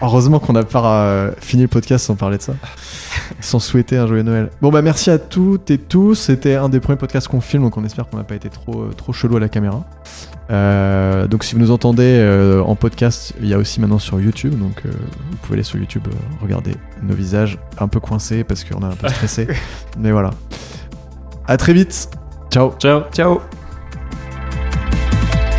Heureusement 0.02 0.40
qu'on 0.40 0.54
n'a 0.54 0.64
pas 0.64 1.06
euh, 1.06 1.32
fini 1.40 1.64
le 1.64 1.68
podcast 1.68 2.06
sans 2.06 2.16
parler 2.16 2.38
de 2.38 2.42
ça, 2.44 2.54
sans 3.40 3.60
souhaiter 3.60 3.98
un 3.98 4.08
joyeux 4.08 4.24
Noël. 4.24 4.50
Bon 4.62 4.70
bah 4.72 4.82
merci 4.82 5.10
à 5.10 5.18
toutes 5.20 5.72
et 5.72 5.78
tous. 5.78 6.16
C'était 6.16 6.56
un 6.56 6.70
des 6.70 6.80
premiers 6.80 6.98
podcasts 6.98 7.28
qu'on 7.28 7.42
filme, 7.42 7.64
donc 7.64 7.78
on 7.78 7.84
espère 7.86 8.08
qu'on 8.10 8.18
n'a 8.18 8.24
pas 8.24 8.36
été 8.36 8.50
trop 8.50 8.82
euh, 8.84 8.92
trop 8.96 9.14
chelou 9.14 9.38
à 9.38 9.40
la 9.40 9.50
caméra. 9.50 9.84
Euh, 10.52 11.26
donc 11.28 11.46
si 11.46 11.56
vous 11.56 11.62
nous 11.62 11.72
entendez 11.72 12.18
euh, 12.20 12.62
en 12.62 12.76
podcast, 12.76 13.34
il 13.42 13.48
y 13.48 13.54
a 13.54 13.58
aussi 13.58 13.80
maintenant 13.80 13.98
sur 14.00 14.20
YouTube, 14.20 14.60
donc 14.60 14.82
euh, 14.86 14.90
vous 15.32 15.38
pouvez 15.38 15.54
aller 15.56 15.64
sur 15.64 15.80
YouTube 15.80 16.04
euh, 16.08 16.12
regarder 16.42 16.72
nos 17.02 17.14
visages 17.16 17.58
un 17.80 17.88
peu 17.88 18.00
coincés 18.02 18.44
parce 18.44 18.64
qu'on 18.66 18.82
est 18.82 18.86
un 18.92 18.96
peu 18.96 19.08
stressé. 19.08 19.48
Mais 19.98 20.12
voilà. 20.12 20.32
À 21.48 21.56
très 21.58 21.74
vite. 21.74 22.10
Ciao. 22.52 22.74
Ciao 22.80 23.04
Ciao. 23.14 23.63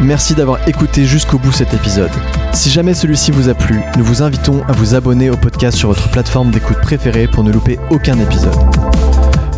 Merci 0.00 0.34
d'avoir 0.34 0.66
écouté 0.68 1.04
jusqu'au 1.04 1.38
bout 1.38 1.52
cet 1.52 1.72
épisode. 1.72 2.10
Si 2.52 2.70
jamais 2.70 2.94
celui-ci 2.94 3.30
vous 3.30 3.48
a 3.48 3.54
plu, 3.54 3.80
nous 3.96 4.04
vous 4.04 4.22
invitons 4.22 4.62
à 4.68 4.72
vous 4.72 4.94
abonner 4.94 5.30
au 5.30 5.36
podcast 5.36 5.76
sur 5.76 5.88
votre 5.88 6.10
plateforme 6.10 6.50
d'écoute 6.50 6.80
préférée 6.80 7.26
pour 7.26 7.44
ne 7.44 7.52
louper 7.52 7.78
aucun 7.90 8.18
épisode. 8.18 8.54